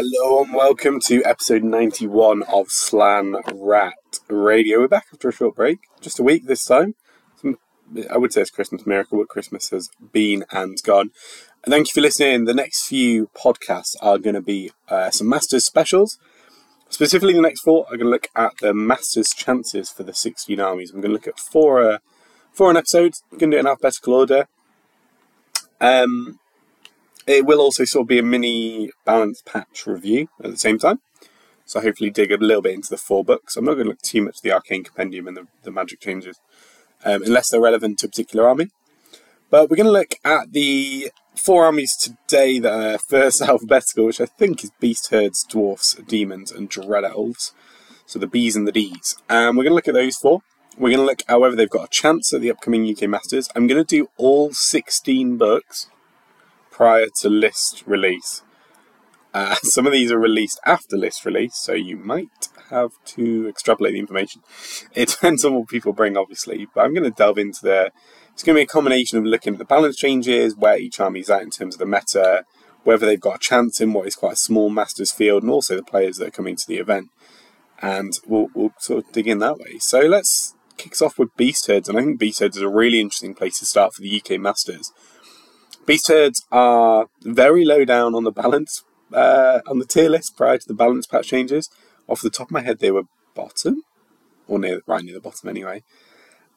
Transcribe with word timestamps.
Hello 0.00 0.44
and 0.44 0.54
welcome 0.54 1.00
to 1.06 1.24
episode 1.24 1.64
91 1.64 2.44
of 2.44 2.70
Slan 2.70 3.34
Rat 3.52 3.94
Radio. 4.28 4.78
We're 4.78 4.86
back 4.86 5.06
after 5.12 5.28
a 5.28 5.32
short 5.32 5.56
break, 5.56 5.80
just 6.00 6.20
a 6.20 6.22
week 6.22 6.46
this 6.46 6.64
time. 6.64 6.94
I 8.08 8.16
would 8.16 8.32
say 8.32 8.42
it's 8.42 8.50
Christmas 8.50 8.86
miracle, 8.86 9.18
but 9.18 9.26
Christmas 9.26 9.70
has 9.70 9.90
been 10.12 10.44
and 10.52 10.80
gone. 10.84 11.10
And 11.64 11.72
thank 11.72 11.88
you 11.88 11.94
for 11.94 12.00
listening. 12.00 12.44
The 12.44 12.54
next 12.54 12.86
few 12.86 13.28
podcasts 13.36 13.96
are 14.00 14.18
going 14.18 14.36
to 14.36 14.40
be 14.40 14.70
uh, 14.88 15.10
some 15.10 15.28
Masters 15.28 15.66
specials. 15.66 16.16
Specifically, 16.88 17.32
the 17.32 17.42
next 17.42 17.62
four 17.62 17.84
are 17.86 17.96
going 17.96 18.06
to 18.06 18.10
look 18.10 18.28
at 18.36 18.52
the 18.60 18.72
Masters 18.72 19.30
chances 19.30 19.90
for 19.90 20.04
the 20.04 20.14
16 20.14 20.60
armies. 20.60 20.92
I'm 20.92 21.00
going 21.00 21.10
to 21.10 21.14
look 21.14 21.26
at 21.26 21.40
four, 21.40 21.82
uh, 21.82 21.98
four 22.52 22.70
an 22.70 22.76
episode. 22.76 23.14
Going 23.32 23.50
to 23.50 23.56
do 23.56 23.56
it 23.56 23.60
in 23.60 23.66
alphabetical 23.66 24.14
order. 24.14 24.46
Um, 25.80 26.38
it 27.28 27.44
will 27.44 27.60
also 27.60 27.84
sort 27.84 28.04
of 28.04 28.08
be 28.08 28.18
a 28.18 28.22
mini 28.22 28.90
balance 29.04 29.42
patch 29.44 29.86
review 29.86 30.28
at 30.42 30.50
the 30.50 30.56
same 30.56 30.78
time. 30.78 31.00
So 31.66 31.80
hopefully 31.80 32.08
dig 32.08 32.32
a 32.32 32.38
little 32.38 32.62
bit 32.62 32.74
into 32.74 32.88
the 32.88 32.96
four 32.96 33.22
books. 33.22 33.56
I'm 33.56 33.66
not 33.66 33.74
going 33.74 33.84
to 33.84 33.90
look 33.90 34.00
too 34.00 34.22
much 34.22 34.38
at 34.38 34.42
the 34.42 34.52
Arcane 34.52 34.84
Compendium 34.84 35.28
and 35.28 35.36
the, 35.36 35.46
the 35.62 35.70
magic 35.70 36.00
changes, 36.00 36.40
um, 37.04 37.22
unless 37.22 37.50
they're 37.50 37.60
relevant 37.60 37.98
to 37.98 38.06
a 38.06 38.08
particular 38.08 38.48
army. 38.48 38.70
But 39.50 39.68
we're 39.68 39.76
going 39.76 39.86
to 39.86 39.92
look 39.92 40.14
at 40.24 40.52
the 40.52 41.10
four 41.36 41.66
armies 41.66 41.94
today 41.96 42.58
that 42.60 42.72
are 42.72 42.98
first 43.08 43.42
alphabetical, 43.42 44.06
which 44.06 44.20
I 44.20 44.26
think 44.26 44.64
is 44.64 44.70
Beast 44.80 45.10
Herds, 45.10 45.44
Dwarfs, 45.44 45.94
Demons, 45.94 46.50
and 46.50 46.70
Dread 46.70 47.04
Elves. 47.04 47.52
So 48.06 48.18
the 48.18 48.26
B's 48.26 48.56
and 48.56 48.66
the 48.66 48.72
D's. 48.72 49.16
And 49.28 49.58
we're 49.58 49.64
going 49.64 49.72
to 49.72 49.76
look 49.76 49.88
at 49.88 49.94
those 49.94 50.16
four. 50.16 50.40
We're 50.78 50.90
going 50.90 51.00
to 51.00 51.04
look 51.04 51.22
however, 51.28 51.54
they've 51.54 51.68
got 51.68 51.84
a 51.84 51.90
chance 51.90 52.32
at 52.32 52.40
the 52.40 52.50
upcoming 52.50 52.88
UK 52.88 53.10
Masters. 53.10 53.50
I'm 53.54 53.66
going 53.66 53.84
to 53.84 53.96
do 53.96 54.08
all 54.16 54.52
16 54.54 55.36
books 55.36 55.88
prior 56.78 57.08
to 57.12 57.28
list 57.28 57.82
release. 57.86 58.42
Uh, 59.34 59.56
some 59.64 59.84
of 59.84 59.92
these 59.92 60.12
are 60.12 60.18
released 60.18 60.60
after 60.64 60.96
list 60.96 61.24
release, 61.24 61.56
so 61.56 61.72
you 61.72 61.96
might 61.96 62.48
have 62.70 62.92
to 63.04 63.48
extrapolate 63.48 63.94
the 63.94 63.98
information. 63.98 64.42
It 64.94 65.08
depends 65.14 65.44
on 65.44 65.54
what 65.54 65.68
people 65.68 65.92
bring, 65.92 66.16
obviously, 66.16 66.68
but 66.72 66.84
I'm 66.84 66.94
going 66.94 67.10
to 67.10 67.10
delve 67.10 67.38
into 67.38 67.62
the. 67.62 67.90
It's 68.32 68.44
going 68.44 68.54
to 68.54 68.60
be 68.60 68.62
a 68.62 68.66
combination 68.66 69.18
of 69.18 69.24
looking 69.24 69.54
at 69.54 69.58
the 69.58 69.64
balance 69.64 69.96
changes, 69.96 70.54
where 70.54 70.78
each 70.78 71.00
army 71.00 71.18
is 71.18 71.28
at 71.28 71.42
in 71.42 71.50
terms 71.50 71.74
of 71.74 71.80
the 71.80 71.86
meta, 71.86 72.44
whether 72.84 73.04
they've 73.04 73.20
got 73.20 73.36
a 73.36 73.40
chance 73.40 73.80
in 73.80 73.92
what 73.92 74.06
is 74.06 74.14
quite 74.14 74.34
a 74.34 74.36
small 74.36 74.70
Masters 74.70 75.10
field, 75.10 75.42
and 75.42 75.50
also 75.50 75.74
the 75.74 75.82
players 75.82 76.18
that 76.18 76.28
are 76.28 76.38
coming 76.38 76.54
to 76.54 76.66
the 76.68 76.76
event. 76.76 77.10
And 77.82 78.12
we'll, 78.24 78.50
we'll 78.54 78.72
sort 78.78 79.04
of 79.04 79.12
dig 79.12 79.26
in 79.26 79.40
that 79.40 79.58
way. 79.58 79.78
So 79.80 80.02
let's 80.02 80.54
kick 80.76 81.02
off 81.02 81.18
with 81.18 81.36
Beast 81.36 81.66
Herds, 81.66 81.88
and 81.88 81.98
I 81.98 82.02
think 82.02 82.20
Beast 82.20 82.38
Herds 82.38 82.56
is 82.56 82.62
a 82.62 82.68
really 82.68 83.00
interesting 83.00 83.34
place 83.34 83.58
to 83.58 83.66
start 83.66 83.94
for 83.94 84.02
the 84.02 84.22
UK 84.22 84.40
Masters 84.40 84.92
Beast 85.88 86.08
herds 86.08 86.46
are 86.52 87.06
very 87.22 87.64
low 87.64 87.82
down 87.82 88.14
on 88.14 88.22
the 88.22 88.30
balance 88.30 88.84
uh, 89.10 89.60
on 89.66 89.78
the 89.78 89.86
tier 89.86 90.10
list 90.10 90.36
prior 90.36 90.58
to 90.58 90.68
the 90.68 90.74
balance 90.74 91.06
patch 91.06 91.28
changes. 91.28 91.70
Off 92.06 92.20
the 92.20 92.28
top 92.28 92.48
of 92.48 92.50
my 92.50 92.60
head, 92.60 92.78
they 92.78 92.90
were 92.90 93.04
bottom 93.34 93.80
or 94.46 94.58
near 94.58 94.82
right 94.86 95.02
near 95.02 95.14
the 95.14 95.20
bottom 95.20 95.48
anyway. 95.48 95.82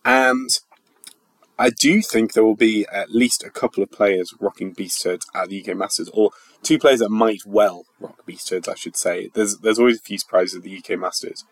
And 0.04 0.50
I 1.58 1.70
do 1.70 2.02
think 2.02 2.34
there 2.34 2.44
will 2.44 2.58
be 2.58 2.86
at 2.92 3.12
least 3.12 3.42
a 3.46 3.50
couple 3.50 3.82
of 3.82 3.90
players 3.90 4.34
rocking 4.42 4.74
Beast 4.74 5.02
Herds 5.06 5.26
at 5.34 5.48
the 5.48 5.64
UK 5.64 5.78
Masters, 5.78 6.10
or 6.10 6.32
two 6.62 6.78
players 6.78 7.00
that 7.00 7.08
might 7.10 7.46
well 7.46 7.86
rock 8.02 8.26
Beast 8.26 8.50
Herds, 8.50 8.68
I 8.68 8.76
should 8.76 8.98
say. 8.98 9.30
There's 9.34 9.60
there's 9.60 9.80
always 9.80 10.00
a 10.00 10.04
few 10.04 10.18
surprises 10.18 10.58
at 10.58 10.64
the 10.64 10.78
UK 10.78 11.00
Masters. 11.00 11.46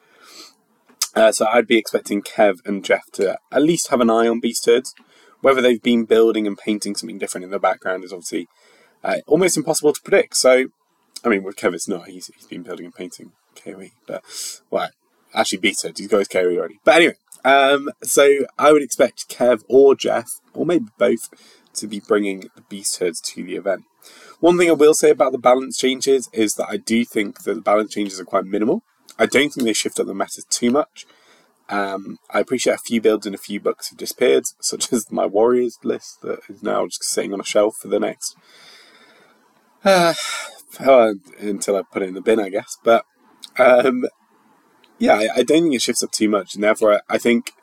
Uh, 1.16 1.32
so 1.32 1.48
I'd 1.48 1.66
be 1.66 1.78
expecting 1.78 2.24
Kev 2.24 2.60
and 2.66 2.84
Jeff 2.84 3.10
to 3.14 3.40
at 3.54 3.62
least 3.62 3.88
have 3.88 4.02
an 4.02 4.10
eye 4.10 4.28
on 4.28 4.42
Beast 4.42 4.66
Herds. 4.66 4.94
Whether 5.42 5.62
they've 5.62 5.82
been 5.82 6.06
building 6.06 6.48
and 6.48 6.58
painting 6.58 6.96
something 6.96 7.18
different 7.18 7.46
in 7.46 7.52
the 7.52 7.60
background 7.60 8.04
is 8.04 8.14
obviously 8.14 8.48
uh, 9.04 9.18
almost 9.28 9.58
impossible 9.58 9.94
to 9.94 10.02
predict. 10.02 10.36
So, 10.36 10.66
I 11.24 11.30
mean, 11.30 11.44
with 11.44 11.56
Kev, 11.56 11.74
it's 11.74 11.88
not. 11.88 12.08
He's, 12.08 12.28
he's 12.28 12.48
been 12.48 12.64
building 12.64 12.86
and 12.86 12.96
painting 12.96 13.32
KOE, 13.56 13.90
but, 14.08 14.24
well, 14.70 14.90
actually, 15.34 15.60
Beta, 15.60 15.94
he's 15.96 16.08
got 16.08 16.20
his 16.20 16.28
KOE 16.28 16.58
already. 16.58 16.80
But 16.84 16.96
anyway, 16.96 17.16
um, 17.46 17.90
so 18.04 18.46
I 18.58 18.72
would 18.72 18.84
expect 18.84 19.30
Kev 19.30 19.64
or 19.70 19.96
Jeff, 19.96 20.28
or 20.54 20.66
maybe 20.66 20.88
both, 20.98 21.30
to 21.76 21.88
be 21.88 22.00
bringing 22.00 22.50
the 22.56 22.62
Beast 22.68 23.00
Herds 23.00 23.22
to 23.22 23.44
the 23.44 23.56
event. 23.56 23.84
One 24.40 24.58
thing 24.58 24.70
I 24.70 24.74
will 24.74 24.94
say 24.94 25.10
about 25.10 25.32
the 25.32 25.38
balance 25.38 25.78
changes 25.78 26.30
is 26.34 26.54
that 26.56 26.68
I 26.70 26.78
do 26.78 27.06
think 27.06 27.44
that 27.44 27.54
the 27.54 27.62
balance 27.62 27.94
changes 27.94 28.20
are 28.20 28.26
quite 28.26 28.46
minimal. 28.46 28.84
I 29.18 29.26
don't 29.26 29.50
think 29.50 29.66
they 29.66 29.74
shift 29.74 30.00
up 30.00 30.08
the 30.08 30.14
meta 30.14 30.42
too 30.50 30.72
much. 30.72 31.06
Um, 31.70 32.18
I 32.32 32.40
appreciate 32.40 32.74
a 32.74 32.80
few 32.80 33.00
builds 33.00 33.26
and 33.26 33.36
a 33.36 33.40
few 33.40 33.60
books 33.60 33.90
have 33.90 33.98
disappeared, 33.98 34.46
such 34.62 34.92
as 34.92 35.12
my 35.12 35.26
Warriors 35.26 35.78
list 35.84 36.22
that 36.22 36.40
is 36.50 36.64
now 36.64 36.86
just 36.86 37.04
sitting 37.04 37.34
on 37.34 37.40
a 37.40 37.46
shelf 37.46 37.78
for 37.78 37.88
the 37.88 38.00
next. 38.00 38.36
Uh, 40.80 41.16
until 41.40 41.76
I 41.76 41.82
put 41.82 42.04
it 42.04 42.10
in 42.10 42.14
the 42.14 42.22
bin, 42.22 42.40
I 42.40 42.50
guess. 42.50 42.78
But 42.84 43.04
um, 43.58 44.06
yeah, 45.00 45.16
I, 45.16 45.30
I, 45.38 45.44
don't 45.44 45.64
think 45.64 45.74
it 45.74 45.82
shifts 45.82 46.04
up 46.04 46.12
too 46.12 46.30
much, 46.30 46.54
and 46.54 46.64
therefore 46.64 46.94
I, 46.94 47.16
I 47.16 47.18
think 47.18 47.54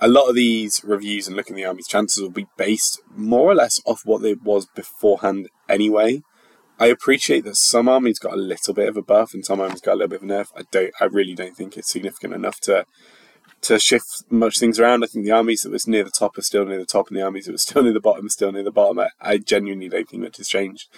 a 0.00 0.08
lot 0.08 0.28
of 0.28 0.34
these 0.34 0.82
reviews 0.84 1.26
and 1.26 1.36
looking 1.36 1.56
at 1.56 1.56
the 1.56 1.64
army's 1.64 1.86
chances 1.86 2.22
will 2.22 2.30
be 2.30 2.46
based 2.56 3.00
more 3.16 3.50
or 3.50 3.54
less 3.54 3.80
off 3.86 4.02
what 4.04 4.24
it 4.24 4.42
was 4.42 4.66
beforehand 4.66 5.48
anyway. 5.68 6.22
I 6.78 6.86
appreciate 6.86 7.44
that 7.44 7.56
some 7.56 7.88
armies 7.88 8.18
got 8.18 8.34
a 8.34 8.36
little 8.36 8.74
bit 8.74 8.88
of 8.88 8.96
a 8.96 9.02
buff 9.02 9.32
and 9.32 9.44
some 9.44 9.60
armies 9.60 9.80
got 9.80 9.92
a 9.92 9.96
little 9.96 10.08
bit 10.08 10.22
of 10.22 10.28
a 10.28 10.32
nerf. 10.32 10.48
I 10.56 10.62
don't 10.70 10.92
I 11.00 11.04
really 11.04 11.34
don't 11.34 11.56
think 11.56 11.76
it's 11.76 11.90
significant 11.90 12.34
enough 12.34 12.60
to 12.62 12.84
to 13.64 13.78
shift 13.78 14.24
much 14.30 14.58
things 14.58 14.78
around. 14.78 15.02
I 15.02 15.06
think 15.06 15.24
the 15.24 15.32
armies 15.32 15.62
that 15.62 15.72
was 15.72 15.88
near 15.88 16.04
the 16.04 16.10
top 16.10 16.38
are 16.38 16.42
still 16.42 16.64
near 16.64 16.78
the 16.78 16.84
top, 16.84 17.08
and 17.08 17.16
the 17.16 17.22
armies 17.22 17.46
that 17.46 17.52
were 17.52 17.58
still 17.58 17.82
near 17.84 17.92
the 17.92 18.00
bottom 18.00 18.26
are 18.26 18.30
still 18.30 18.52
near 18.52 18.62
the 18.62 18.70
bottom. 18.70 18.98
I, 18.98 19.08
I 19.20 19.38
genuinely 19.38 19.88
don't 19.88 20.08
think 20.08 20.22
much 20.22 20.36
has 20.36 20.48
changed 20.48 20.88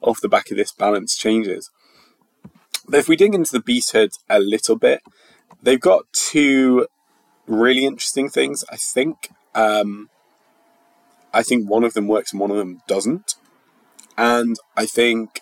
off 0.00 0.20
the 0.20 0.28
back 0.28 0.50
of 0.50 0.56
this 0.56 0.72
balance 0.72 1.16
changes. 1.16 1.70
But 2.86 2.98
if 2.98 3.08
we 3.08 3.16
dig 3.16 3.34
into 3.34 3.52
the 3.52 3.62
beast 3.62 3.92
herds 3.92 4.18
a 4.28 4.38
little 4.38 4.76
bit, 4.76 5.00
they've 5.62 5.80
got 5.80 6.04
two 6.12 6.86
really 7.46 7.84
interesting 7.84 8.28
things. 8.28 8.64
I 8.70 8.76
think. 8.76 9.30
Um, 9.54 10.10
I 11.32 11.42
think 11.42 11.68
one 11.68 11.82
of 11.82 11.94
them 11.94 12.06
works 12.06 12.32
and 12.32 12.40
one 12.40 12.52
of 12.52 12.56
them 12.56 12.80
doesn't, 12.86 13.34
and 14.16 14.56
I 14.76 14.86
think 14.86 15.40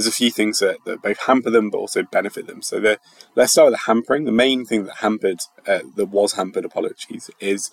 there's 0.00 0.14
a 0.14 0.16
few 0.16 0.30
things 0.30 0.60
that, 0.60 0.78
that 0.86 1.02
both 1.02 1.26
hamper 1.26 1.50
them 1.50 1.68
but 1.68 1.76
also 1.76 2.02
benefit 2.02 2.46
them. 2.46 2.62
So 2.62 2.80
the, 2.80 2.98
let's 3.34 3.52
start 3.52 3.66
with 3.66 3.74
the 3.74 3.84
hampering. 3.84 4.24
The 4.24 4.32
main 4.32 4.64
thing 4.64 4.84
that 4.84 4.96
hampered, 4.96 5.40
uh, 5.68 5.80
that 5.96 6.06
was 6.06 6.32
hampered, 6.32 6.64
apologies, 6.64 7.30
is 7.38 7.70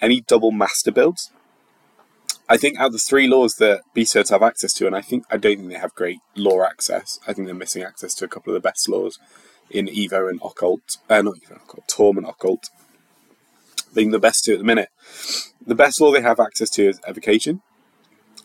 any 0.00 0.20
double 0.20 0.50
master 0.50 0.90
builds. 0.90 1.30
I 2.48 2.56
think 2.56 2.78
out 2.78 2.86
of 2.86 2.92
the 2.94 2.98
three 2.98 3.28
lores 3.28 3.58
that 3.58 3.82
Herds 3.94 4.30
have 4.30 4.42
access 4.42 4.72
to, 4.74 4.86
and 4.86 4.96
I 4.96 5.02
think 5.02 5.24
I 5.30 5.36
don't 5.36 5.58
think 5.58 5.68
they 5.68 5.78
have 5.78 5.94
great 5.94 6.18
lore 6.34 6.64
access. 6.66 7.20
I 7.28 7.32
think 7.32 7.46
they're 7.46 7.54
missing 7.54 7.82
access 7.84 8.12
to 8.14 8.24
a 8.24 8.28
couple 8.28 8.52
of 8.52 8.60
the 8.60 8.66
best 8.66 8.88
lores 8.88 9.18
in 9.70 9.86
Evo 9.86 10.28
and 10.28 10.40
Occult, 10.42 10.96
uh, 11.08 11.22
not 11.22 11.36
Evo, 11.36 11.56
Occult, 11.56 11.86
Thaum 11.86 12.18
and 12.18 12.26
Occult. 12.26 12.70
Being 13.94 14.10
the 14.10 14.18
best 14.18 14.44
two 14.44 14.54
at 14.54 14.58
the 14.58 14.64
minute. 14.64 14.88
The 15.64 15.74
best 15.74 16.00
lore 16.00 16.12
they 16.12 16.22
have 16.22 16.40
access 16.40 16.70
to 16.70 16.88
is 16.88 17.00
Evocation. 17.06 17.60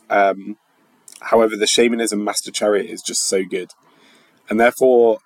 Um, 0.09 0.57
However, 1.23 1.55
the 1.55 1.67
Shamanism 1.67 2.23
Master 2.23 2.51
Chariot 2.51 2.89
is 2.89 3.01
just 3.01 3.23
so 3.23 3.43
good. 3.43 3.71
And 4.49 4.59
therefore, 4.59 5.19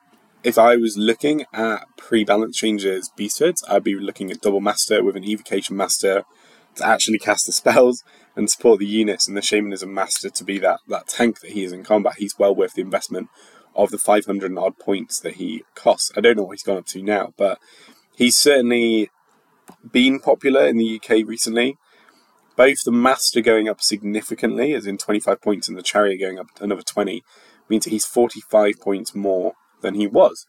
if 0.43 0.57
I 0.57 0.75
was 0.75 0.97
looking 0.97 1.45
at 1.53 1.85
pre 1.97 2.23
balance 2.23 2.57
changes 2.57 3.09
beast 3.15 3.41
I'd 3.67 3.83
be 3.83 3.95
looking 3.95 4.31
at 4.31 4.41
Double 4.41 4.61
Master 4.61 5.03
with 5.03 5.15
an 5.15 5.23
Evocation 5.23 5.75
Master 5.75 6.23
to 6.75 6.85
actually 6.85 7.17
cast 7.17 7.45
the 7.45 7.51
spells 7.51 8.03
and 8.35 8.49
support 8.49 8.79
the 8.79 8.85
units, 8.85 9.27
and 9.27 9.35
the 9.35 9.41
Shamanism 9.41 9.91
Master 9.91 10.29
to 10.29 10.43
be 10.43 10.59
that, 10.59 10.79
that 10.87 11.07
tank 11.07 11.39
that 11.39 11.51
he 11.51 11.63
is 11.63 11.71
in 11.71 11.83
combat. 11.83 12.15
He's 12.19 12.37
well 12.37 12.55
worth 12.55 12.73
the 12.73 12.83
investment 12.83 13.29
of 13.75 13.89
the 13.89 13.97
500 13.97 14.55
odd 14.57 14.77
points 14.77 15.19
that 15.19 15.35
he 15.35 15.63
costs. 15.73 16.11
I 16.15 16.21
don't 16.21 16.37
know 16.37 16.43
what 16.43 16.53
he's 16.53 16.63
gone 16.63 16.77
up 16.77 16.85
to 16.87 17.01
now, 17.01 17.33
but 17.35 17.59
he's 18.15 18.35
certainly 18.35 19.09
been 19.91 20.19
popular 20.19 20.65
in 20.67 20.77
the 20.77 21.01
UK 21.01 21.27
recently 21.27 21.77
both 22.57 22.83
the 22.83 22.91
Master 22.91 23.39
going 23.39 23.69
up 23.69 23.81
significantly, 23.81 24.73
as 24.73 24.85
in 24.85 24.97
25 24.97 25.41
points, 25.41 25.69
and 25.69 25.77
the 25.77 25.83
Chariot 25.83 26.17
going 26.17 26.39
up 26.39 26.47
another 26.59 26.81
20, 26.81 27.23
means 27.69 27.85
that 27.85 27.91
he's 27.91 28.05
45 28.05 28.81
points 28.81 29.15
more 29.15 29.53
than 29.81 29.93
he 29.93 30.07
was. 30.07 30.45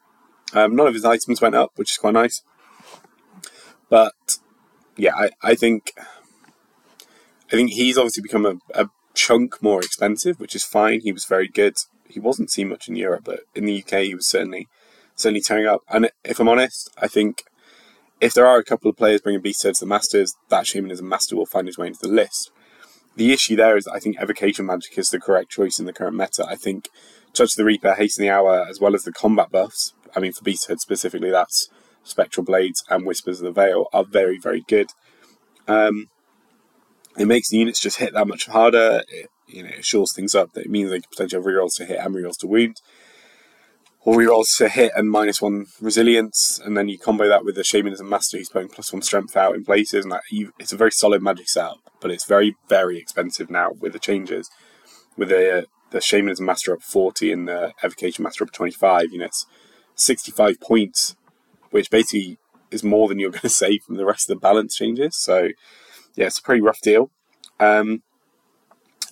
Um, 0.55 0.75
none 0.75 0.87
of 0.87 0.95
his 0.95 1.05
items 1.05 1.41
went 1.41 1.55
up, 1.55 1.73
which 1.77 1.91
is 1.93 1.99
quite 1.99 2.15
nice. 2.15 2.43
But 3.91 4.39
yeah, 4.97 5.15
I, 5.15 5.31
I 5.43 5.55
think 5.55 5.93
I 7.53 7.57
think 7.57 7.73
he's 7.73 7.99
obviously 7.99 8.23
become 8.23 8.47
a, 8.47 8.57
a 8.75 8.89
chunk 9.15 9.63
more 9.63 9.81
expensive, 9.81 10.41
which 10.41 10.55
is 10.55 10.65
fine. 10.65 11.01
He 11.01 11.13
was 11.13 11.27
very 11.27 11.49
good. 11.49 11.77
He 12.09 12.21
wasn't 12.21 12.51
seen 12.51 12.71
much 12.71 12.89
in 12.89 12.97
Europe, 12.97 13.25
but 13.25 13.41
in 13.55 13.67
the 13.67 13.83
UK 13.83 14.05
he 14.05 14.15
was 14.15 14.27
certainly 14.27 14.69
certainly 15.15 15.43
tearing 15.43 15.67
up. 15.67 15.83
And 15.91 16.11
if 16.25 16.41
I'm 16.41 16.49
honest, 16.49 16.91
I 16.97 17.09
think 17.09 17.45
if 18.21 18.35
there 18.35 18.47
are 18.47 18.59
a 18.59 18.65
couple 18.65 18.91
of 18.91 18.97
players 18.97 19.21
bringing 19.21 19.41
Beast 19.41 19.63
to 19.63 19.73
the 19.73 19.87
Masters, 19.87 20.35
that 20.49 20.67
Shamanism 20.67 21.09
Master 21.09 21.37
will 21.37 21.47
find 21.47 21.67
his 21.67 21.79
way 21.79 21.89
into 21.89 22.01
the 22.03 22.09
list. 22.09 22.51
The 23.17 23.33
issue 23.33 23.57
there 23.57 23.77
is 23.77 23.85
that 23.85 23.95
I 23.95 24.01
think 24.01 24.17
Evocation 24.21 24.67
Magic 24.67 24.97
is 24.97 25.11
the 25.11 25.21
correct 25.21 25.51
choice 25.51 25.79
in 25.79 25.87
the 25.87 25.93
current 25.93 26.17
meta. 26.17 26.47
I 26.49 26.55
think 26.55 26.89
Touch 27.33 27.55
the 27.55 27.65
Reaper, 27.65 27.95
Hasten 27.95 28.23
the 28.23 28.31
Hour, 28.31 28.67
as 28.69 28.81
well 28.81 28.95
as 28.95 29.05
the 29.05 29.13
combat 29.13 29.51
buffs, 29.51 29.93
I 30.15 30.21
mean, 30.21 30.33
for 30.33 30.43
Beast 30.43 30.69
Head 30.69 30.81
specifically, 30.81 31.31
that's 31.31 31.69
Spectral 32.03 32.45
Blades 32.45 32.83
and 32.89 33.05
Whispers 33.05 33.41
of 33.41 33.45
the 33.45 33.53
Veil, 33.53 33.87
are 33.93 34.05
very, 34.05 34.39
very 34.39 34.63
good. 34.67 34.91
Um, 35.67 36.09
it 37.19 37.27
makes 37.27 37.51
the 37.51 37.59
units 37.59 37.81
just 37.81 37.99
hit 37.99 38.15
that 38.15 38.29
much 38.29 38.47
harder. 38.47 39.03
It, 39.09 39.31
you 39.47 39.63
know, 39.63 39.71
it 39.71 39.85
shores 39.85 40.15
things 40.15 40.35
up. 40.35 40.53
That 40.53 40.65
it 40.65 40.71
means 40.71 40.91
they 40.91 41.01
can 41.01 41.11
potentially 41.11 41.43
have 41.43 41.47
rerolls 41.47 41.75
to 41.77 41.85
hit 41.85 41.99
and 41.99 42.15
rerolls 42.15 42.39
to 42.39 42.47
wound. 42.47 42.81
Or 44.05 44.17
rerolls 44.17 44.57
to 44.57 44.69
hit 44.69 44.93
and 44.97 45.11
minus 45.11 45.43
one 45.43 45.67
resilience, 45.81 46.61
and 46.65 46.77
then 46.77 46.89
you 46.89 46.99
combo 46.99 47.29
that 47.29 47.45
with 47.45 47.57
the 47.57 47.65
Shamanism 47.65 48.09
Master 48.09 48.39
who's 48.39 48.49
putting 48.49 48.69
plus 48.69 48.93
one 48.93 49.03
strength 49.03 49.37
out 49.37 49.55
in 49.55 49.65
places, 49.65 50.05
and 50.05 50.13
that 50.13 50.23
you, 50.31 50.53
it's 50.59 50.73
a 50.73 50.77
very 50.77 50.93
solid 50.93 51.23
magic 51.23 51.49
setup, 51.49 51.79
but 52.01 52.11
it's 52.11 52.25
very, 52.25 52.57
very 52.69 52.99
expensive 52.99 53.51
now 53.51 53.73
with 53.81 53.93
the 53.93 53.99
changes. 53.99 54.49
With 55.17 55.31
the, 55.31 55.67
the 55.91 56.01
Shamanism 56.01 56.47
Master 56.47 56.73
up 56.73 56.83
40 56.83 57.33
and 57.33 57.49
the 57.49 57.73
Evocation 57.83 58.23
Master 58.23 58.45
up 58.45 58.53
25, 58.53 59.13
you 59.13 59.19
know, 59.19 59.25
it's 59.25 59.47
65 59.97 60.61
points, 60.61 61.17
which 61.71 61.91
basically 61.91 62.39
is 62.71 62.85
more 62.85 63.09
than 63.09 63.19
you're 63.19 63.31
going 63.33 63.41
to 63.41 63.49
save 63.49 63.83
from 63.83 63.97
the 63.97 64.07
rest 64.07 64.31
of 64.31 64.37
the 64.37 64.41
balance 64.41 64.77
changes. 64.77 65.17
So, 65.17 65.49
yeah, 66.15 66.27
it's 66.27 66.39
a 66.39 66.43
pretty 66.43 66.63
rough 66.63 66.81
deal. 66.81 67.11
Um, 67.59 68.03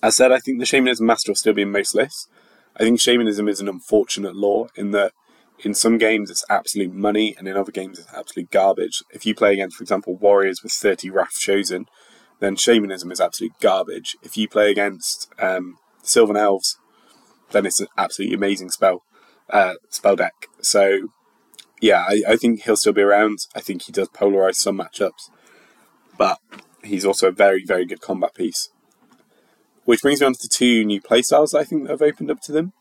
as 0.01 0.15
said, 0.15 0.31
I 0.31 0.39
think 0.39 0.59
the 0.59 0.65
Shamanism 0.65 1.05
Master 1.05 1.31
will 1.31 1.35
still 1.35 1.53
be 1.53 1.63
in 1.63 1.71
most 1.71 1.93
lists. 1.93 2.29
I 2.77 2.83
think 2.83 2.99
Shamanism 2.99 3.47
is 3.49 3.59
an 3.59 3.67
unfortunate 3.67 4.35
lore 4.35 4.69
in 4.75 4.91
that 4.91 5.13
in 5.59 5.73
some 5.73 5.97
games 5.97 6.29
it's 6.29 6.45
absolute 6.49 6.93
money 6.93 7.35
and 7.37 7.47
in 7.47 7.57
other 7.57 7.71
games 7.71 7.97
it's 7.97 8.13
absolute 8.13 8.51
garbage. 8.51 9.03
If 9.09 9.25
you 9.25 9.33
play 9.33 9.53
against, 9.53 9.77
for 9.77 9.83
example, 9.83 10.15
Warriors 10.15 10.61
with 10.61 10.71
30 10.71 11.09
Wrath 11.09 11.33
Chosen, 11.39 11.87
then 12.39 12.55
Shamanism 12.55 13.11
is 13.11 13.19
absolute 13.19 13.53
garbage. 13.59 14.15
If 14.21 14.37
you 14.37 14.47
play 14.47 14.69
against 14.69 15.31
um, 15.39 15.77
Sylvan 16.03 16.37
Elves, 16.37 16.77
then 17.51 17.65
it's 17.65 17.79
an 17.79 17.87
absolutely 17.97 18.35
amazing 18.35 18.69
spell 18.69 19.03
uh, 19.49 19.75
spell 19.89 20.15
deck. 20.15 20.47
So, 20.61 21.09
yeah, 21.81 22.05
I, 22.07 22.21
I 22.27 22.35
think 22.35 22.63
he'll 22.63 22.75
still 22.75 22.93
be 22.93 23.01
around. 23.01 23.39
I 23.55 23.61
think 23.61 23.83
he 23.83 23.91
does 23.91 24.09
polarize 24.09 24.55
some 24.55 24.77
matchups, 24.77 25.29
but 26.17 26.39
he's 26.83 27.05
also 27.05 27.29
a 27.29 27.31
very, 27.31 27.63
very 27.65 27.85
good 27.85 28.01
combat 28.01 28.35
piece. 28.35 28.69
Which 29.87 30.01
brings 30.01 30.19
me 30.19 30.27
on 30.27 30.33
to 30.33 30.41
the 30.41 30.49
two 30.49 30.83
new 30.83 31.01
playstyles 31.01 31.57
I 31.57 31.63
think 31.63 31.83
that 31.83 31.91
have 31.91 32.01
opened 32.01 32.29
up 32.29 32.41
to 32.41 32.51
them. 32.51 32.73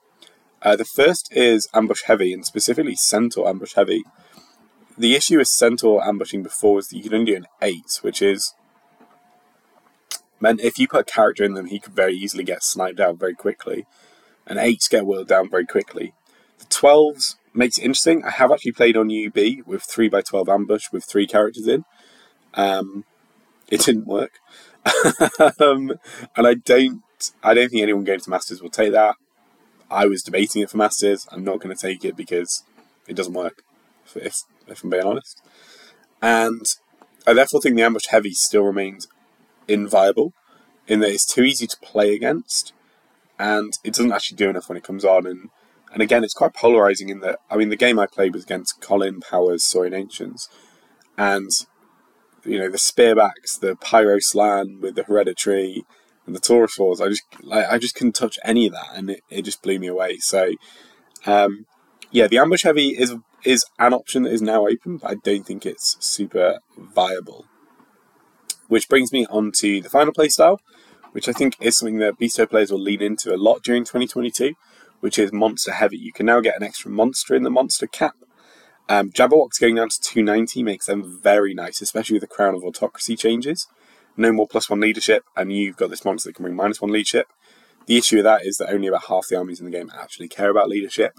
Uh, 0.61 0.75
the 0.75 0.85
first 0.85 1.33
is 1.33 1.69
Ambush 1.73 2.03
Heavy, 2.03 2.33
and 2.33 2.45
specifically 2.45 2.97
Centaur 2.97 3.49
Ambush 3.49 3.75
Heavy. 3.75 4.03
The 4.99 5.15
issue 5.15 5.39
with 5.39 5.47
Centaur 5.47 6.05
ambushing 6.05 6.43
before 6.43 6.75
was 6.75 6.89
that 6.89 6.97
you 6.97 7.05
could 7.05 7.15
only 7.15 7.27
do 7.31 7.37
an 7.37 7.47
8, 7.63 8.01
which 8.03 8.21
is. 8.21 8.55
meant 10.41 10.61
if 10.61 10.81
you 10.81 10.89
put 10.89 11.03
a 11.03 11.13
character 11.13 11.45
in 11.45 11.55
them, 11.55 11.67
he 11.67 11.79
could 11.79 11.95
very 11.95 12.17
easily 12.17 12.43
get 12.43 12.65
sniped 12.65 12.99
out 12.99 13.21
very 13.21 13.37
quickly. 13.37 13.87
And 14.45 14.59
8s 14.59 14.91
get 14.91 15.07
whirled 15.07 15.29
down 15.29 15.49
very 15.49 15.65
quickly. 15.65 16.13
The 16.59 16.65
12s 16.65 17.37
makes 17.55 17.79
it 17.79 17.85
interesting. 17.85 18.25
I 18.25 18.31
have 18.31 18.51
actually 18.51 18.73
played 18.73 18.97
on 18.97 19.07
UB 19.07 19.65
with 19.65 19.87
3x12 19.87 20.49
ambush 20.49 20.91
with 20.91 21.05
three 21.05 21.29
characters 21.29 21.69
in. 21.69 21.85
Um, 22.55 23.05
it 23.69 23.83
didn't 23.83 24.09
work. 24.09 24.41
um, 25.61 25.93
and 26.37 26.47
I 26.47 26.55
don't, 26.55 27.03
I 27.43 27.55
don't 27.55 27.71
think 27.71 27.83
anyone 27.83 28.05
going 28.05 28.21
to 28.21 28.31
Masters 28.31 28.63
will 28.63 28.71
take 28.71 28.93
that. 28.93 29.17
I 29.91 30.07
was 30.07 30.23
debating 30.23 30.63
it 30.63 30.71
for 30.71 30.77
Masters. 30.77 31.27
I'm 31.31 31.45
not 31.45 31.61
going 31.61 31.75
to 31.75 31.81
take 31.81 32.05
it 32.05 32.17
because 32.17 32.65
it 33.07 33.15
doesn't 33.15 33.35
work, 33.35 33.63
if, 34.15 34.43
if 34.67 34.83
I'm 34.83 34.91
being 34.91 35.05
honest. 35.05 35.41
And 36.21 36.67
I 37.27 37.35
therefore 37.35 37.61
think 37.61 37.77
the 37.77 37.83
ambush 37.83 38.07
heavy 38.09 38.33
still 38.33 38.65
remains 38.65 39.09
inviable 39.69 40.33
in 40.87 41.01
that 41.01 41.11
it's 41.11 41.27
too 41.27 41.43
easy 41.43 41.67
to 41.67 41.77
play 41.79 42.15
against 42.15 42.73
and 43.39 43.79
it 43.85 43.95
doesn't 43.95 44.13
actually 44.13 44.37
do 44.37 44.49
enough 44.49 44.69
when 44.69 44.79
it 44.79 44.85
comes 44.85 45.05
on. 45.05 45.27
And, 45.27 45.51
and 45.93 46.03
again, 46.03 46.25
it's 46.25 46.35
quite 46.35 46.55
polarizing 46.55 47.09
in 47.09 47.21
that, 47.21 47.41
I 47.51 47.57
mean, 47.57 47.69
the 47.69 47.77
game 47.77 47.99
I 47.99 48.07
played 48.07 48.35
was 48.35 48.45
against 48.45 48.81
Colin 48.81 49.21
Powers, 49.21 49.65
Saurian 49.65 49.95
Ancients, 49.95 50.49
and 51.19 51.51
you 52.47 52.59
know 52.59 52.71
the 52.71 52.79
spearbacks, 52.79 53.59
the 53.61 53.77
pyro 53.77 54.19
slan 54.19 54.81
with 54.81 54.95
the 54.95 55.03
hereditary 55.03 55.85
and 56.27 56.35
the 56.35 56.41
Taurosaurs. 56.41 57.01
I 57.01 57.09
just 57.09 57.25
like 57.43 57.67
I 57.69 57.79
just 57.79 57.95
couldn't 57.95 58.15
touch 58.15 58.39
any 58.45 58.67
of 58.67 58.73
that, 58.73 58.89
and 58.95 59.11
it, 59.11 59.21
it 59.31 59.43
just 59.43 59.63
blew 59.63 59.79
me 59.79 59.87
away. 59.87 60.19
So, 60.19 60.53
um, 61.25 61.67
yeah, 62.11 62.27
the 62.27 62.39
ambush 62.39 62.65
heavy 62.65 62.89
is 62.89 63.15
is 63.45 63.65
an 63.79 63.95
option 63.95 64.25
that 64.25 64.33
is 64.33 64.43
now 64.43 64.67
open, 64.67 64.99
but 64.99 65.11
I 65.11 65.15
don't 65.23 65.47
think 65.47 65.65
it's 65.65 65.97
super 66.01 66.59
viable. 66.77 67.47
Which 68.69 68.89
brings 68.89 69.13
me 69.13 69.27
on 69.31 69.53
to 69.59 69.81
the 69.81 69.89
final 69.89 70.13
playstyle, 70.13 70.59
which 71.13 71.29
I 71.29 71.33
think 71.33 71.57
is 71.61 71.79
something 71.79 71.99
that 71.99 72.19
Beasto 72.19 72.51
players 72.51 72.73
will 72.73 72.81
lean 72.81 73.01
into 73.01 73.33
a 73.33 73.39
lot 73.39 73.63
during 73.63 73.85
2022, 73.85 74.55
which 75.01 75.19
is 75.19 75.33
monster 75.33 75.73
heavy. 75.73 75.97
You 75.97 76.13
can 76.13 76.27
now 76.27 76.41
get 76.41 76.57
an 76.57 76.65
extra 76.65 76.91
monster 76.91 77.37
in 77.37 77.45
the 77.45 77.51
monster 77.51 77.87
cap, 77.87 78.17
um, 78.89 79.11
Jabberwocks 79.11 79.61
going 79.61 79.75
down 79.75 79.89
to 79.89 80.01
290 80.01 80.63
makes 80.63 80.87
them 80.87 81.21
very 81.23 81.55
nice, 81.55 81.81
especially 81.81 82.15
with 82.15 82.23
the 82.23 82.29
Crown 82.29 82.55
of 82.55 82.65
Autocracy 82.65 83.17
changes. 83.17 83.67
No 84.17 84.33
more 84.33 84.47
plus 84.47 84.71
one 84.71 84.81
leadership, 84.81 85.25
and 85.37 85.53
you've 85.53 85.77
got 85.77 85.91
this 85.91 86.05
monster 86.05 86.29
that 86.29 86.35
can 86.35 86.45
bring 86.45 86.57
minus 86.57 86.81
one 86.81 86.93
leadership. 86.93 87.27
The 87.87 87.97
issue 87.97 88.17
with 88.17 88.25
that 88.25 88.47
is 88.47 88.57
that 88.59 88.71
only 88.71 88.87
about 88.87 89.05
half 89.05 89.27
the 89.29 89.37
armies 89.37 89.61
in 89.61 89.67
the 89.67 89.73
game 89.73 89.91
actually 89.95 90.29
care 90.29 90.51
about 90.51 90.69
leadership. 90.69 91.15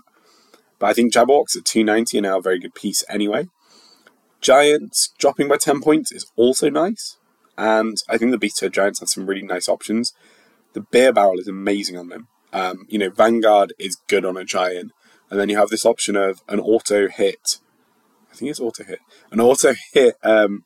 But 0.79 0.87
I 0.87 0.93
think 0.93 1.13
Jabberwocks 1.13 1.57
at 1.57 1.65
290 1.65 2.17
are 2.17 2.21
now 2.21 2.37
a 2.37 2.41
very 2.41 2.59
good 2.59 2.73
piece 2.73 3.03
anyway. 3.09 3.47
Giants 4.41 5.13
dropping 5.17 5.47
by 5.47 5.57
10 5.57 5.81
points 5.81 6.11
is 6.11 6.31
also 6.35 6.69
nice, 6.69 7.17
and 7.57 7.97
I 8.09 8.17
think 8.17 8.31
the 8.31 8.37
Beast 8.37 8.63
Giants 8.71 8.99
have 8.99 9.09
some 9.09 9.25
really 9.25 9.41
nice 9.41 9.67
options. 9.67 10.13
The 10.73 10.81
Beer 10.81 11.11
Barrel 11.11 11.39
is 11.39 11.47
amazing 11.47 11.97
on 11.97 12.09
them. 12.09 12.27
Um, 12.53 12.85
you 12.87 12.99
know, 12.99 13.09
Vanguard 13.09 13.73
is 13.79 13.97
good 14.07 14.25
on 14.25 14.37
a 14.37 14.43
Giant 14.43 14.91
and 15.29 15.39
then 15.39 15.49
you 15.49 15.57
have 15.57 15.69
this 15.69 15.85
option 15.85 16.15
of 16.15 16.41
an 16.47 16.59
auto 16.59 17.07
hit. 17.07 17.59
I 18.31 18.35
think 18.35 18.51
it's 18.51 18.59
auto 18.59 18.83
hit. 18.83 18.99
An 19.31 19.41
auto 19.41 19.73
hit 19.93 20.15
um, 20.23 20.63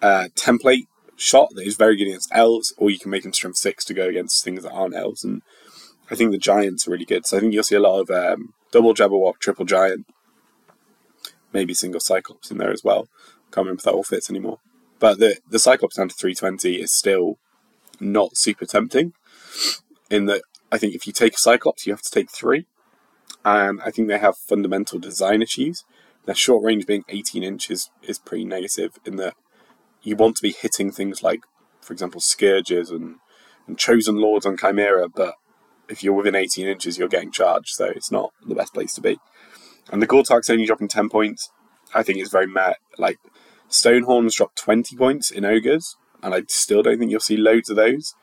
uh, 0.00 0.28
template 0.34 0.86
shot 1.16 1.50
that 1.54 1.66
is 1.66 1.76
very 1.76 1.96
good 1.96 2.08
against 2.08 2.32
elves, 2.32 2.72
or 2.76 2.90
you 2.90 2.98
can 2.98 3.10
make 3.10 3.22
them 3.22 3.32
strength 3.32 3.58
six 3.58 3.84
to 3.84 3.94
go 3.94 4.08
against 4.08 4.42
things 4.44 4.62
that 4.62 4.72
aren't 4.72 4.94
elves. 4.94 5.24
And 5.24 5.42
I 6.10 6.14
think 6.14 6.30
the 6.30 6.38
giants 6.38 6.86
are 6.86 6.90
really 6.90 7.04
good. 7.04 7.26
So 7.26 7.36
I 7.36 7.40
think 7.40 7.52
you'll 7.52 7.62
see 7.62 7.76
a 7.76 7.80
lot 7.80 8.00
of 8.00 8.10
um, 8.10 8.54
double 8.72 8.94
Jabberwock, 8.94 9.38
triple 9.38 9.64
giant, 9.64 10.06
maybe 11.52 11.74
single 11.74 12.00
cyclops 12.00 12.50
in 12.50 12.58
there 12.58 12.72
as 12.72 12.84
well. 12.84 13.08
Can't 13.52 13.66
remember 13.66 13.80
if 13.80 13.84
that 13.84 13.94
all 13.94 14.02
fits 14.02 14.30
anymore. 14.30 14.58
But 14.98 15.18
the 15.18 15.36
the 15.48 15.58
cyclops 15.58 15.96
down 15.96 16.08
to 16.08 16.14
320 16.14 16.80
is 16.80 16.92
still 16.92 17.38
not 18.00 18.36
super 18.36 18.66
tempting. 18.66 19.12
In 20.10 20.26
that 20.26 20.42
I 20.72 20.78
think 20.78 20.94
if 20.94 21.06
you 21.06 21.12
take 21.12 21.34
a 21.34 21.38
cyclops, 21.38 21.86
you 21.86 21.92
have 21.92 22.02
to 22.02 22.10
take 22.10 22.30
three 22.30 22.66
and 23.44 23.80
I 23.84 23.90
think 23.90 24.08
they 24.08 24.18
have 24.18 24.36
fundamental 24.36 24.98
design 24.98 25.42
issues. 25.42 25.84
Their 26.24 26.34
short 26.34 26.64
range 26.64 26.86
being 26.86 27.04
18 27.08 27.42
inches 27.42 27.90
is 28.02 28.18
pretty 28.18 28.44
negative 28.44 28.98
in 29.04 29.16
that 29.16 29.34
you 30.02 30.16
want 30.16 30.36
to 30.36 30.42
be 30.42 30.52
hitting 30.52 30.90
things 30.90 31.22
like, 31.22 31.40
for 31.80 31.92
example, 31.92 32.20
Scourges 32.20 32.90
and, 32.90 33.16
and 33.66 33.78
Chosen 33.78 34.16
Lords 34.16 34.46
on 34.46 34.56
Chimera, 34.56 35.08
but 35.08 35.34
if 35.88 36.02
you're 36.02 36.14
within 36.14 36.34
18 36.34 36.66
inches, 36.66 36.98
you're 36.98 37.08
getting 37.08 37.30
charged, 37.30 37.74
so 37.74 37.86
it's 37.86 38.10
not 38.10 38.32
the 38.46 38.54
best 38.54 38.72
place 38.72 38.94
to 38.94 39.00
be. 39.00 39.18
And 39.90 40.00
the 40.00 40.06
Gortach's 40.06 40.48
only 40.48 40.66
dropping 40.66 40.88
10 40.88 41.08
points, 41.08 41.50
I 41.94 42.02
think 42.02 42.18
is 42.18 42.30
very 42.30 42.46
met. 42.46 42.78
Like, 42.98 43.18
Stonehorns 43.68 44.34
dropped 44.34 44.56
20 44.56 44.96
points 44.96 45.30
in 45.30 45.44
Ogres, 45.44 45.96
and 46.22 46.34
I 46.34 46.42
still 46.48 46.82
don't 46.82 46.98
think 46.98 47.10
you'll 47.10 47.20
see 47.20 47.36
loads 47.36 47.68
of 47.68 47.76
those. 47.76 48.14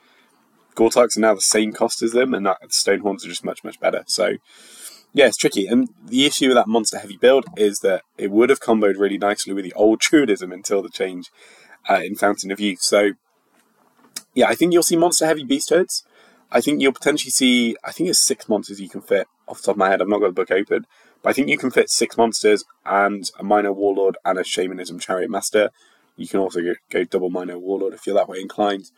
Gortachs 0.74 1.16
are 1.16 1.20
now 1.20 1.34
the 1.34 1.40
same 1.40 1.72
cost 1.72 2.02
as 2.02 2.12
them, 2.12 2.34
and 2.34 2.46
Stonehorns 2.46 3.24
are 3.24 3.28
just 3.28 3.44
much, 3.44 3.62
much 3.62 3.78
better. 3.78 4.02
So, 4.06 4.36
yeah, 5.14 5.26
it's 5.26 5.36
tricky. 5.36 5.66
And 5.66 5.88
the 6.04 6.24
issue 6.24 6.48
with 6.48 6.56
that 6.56 6.68
monster 6.68 6.98
heavy 6.98 7.16
build 7.16 7.44
is 7.56 7.80
that 7.80 8.02
it 8.16 8.30
would 8.30 8.50
have 8.50 8.60
comboed 8.60 8.98
really 8.98 9.18
nicely 9.18 9.52
with 9.52 9.64
the 9.64 9.72
old 9.74 10.00
Druidism 10.00 10.52
until 10.52 10.82
the 10.82 10.88
change 10.88 11.30
uh, 11.88 12.00
in 12.02 12.14
Fountain 12.14 12.50
of 12.50 12.60
Youth. 12.60 12.80
So, 12.80 13.12
yeah, 14.34 14.46
I 14.48 14.54
think 14.54 14.72
you'll 14.72 14.82
see 14.82 14.96
monster 14.96 15.26
heavy 15.26 15.44
beast. 15.44 15.72
I 16.50 16.60
think 16.60 16.80
you'll 16.80 16.92
potentially 16.92 17.30
see, 17.30 17.76
I 17.84 17.92
think 17.92 18.08
it's 18.08 18.18
six 18.18 18.48
monsters 18.48 18.80
you 18.80 18.88
can 18.88 19.02
fit 19.02 19.26
off 19.48 19.58
the 19.58 19.66
top 19.66 19.74
of 19.74 19.78
my 19.78 19.90
head. 19.90 20.00
I've 20.00 20.08
not 20.08 20.20
got 20.20 20.28
the 20.28 20.32
book 20.32 20.50
open. 20.50 20.86
But 21.22 21.30
I 21.30 21.32
think 21.34 21.48
you 21.48 21.58
can 21.58 21.70
fit 21.70 21.88
six 21.88 22.16
monsters 22.16 22.64
and 22.84 23.30
a 23.38 23.44
minor 23.44 23.72
warlord 23.72 24.16
and 24.24 24.38
a 24.38 24.44
shamanism 24.44 24.98
chariot 24.98 25.30
master. 25.30 25.70
You 26.16 26.26
can 26.26 26.40
also 26.40 26.60
go, 26.60 26.74
go 26.90 27.04
double 27.04 27.30
minor 27.30 27.58
warlord 27.58 27.94
if 27.94 28.06
you're 28.06 28.16
that 28.16 28.28
way 28.28 28.40
inclined. 28.40 28.90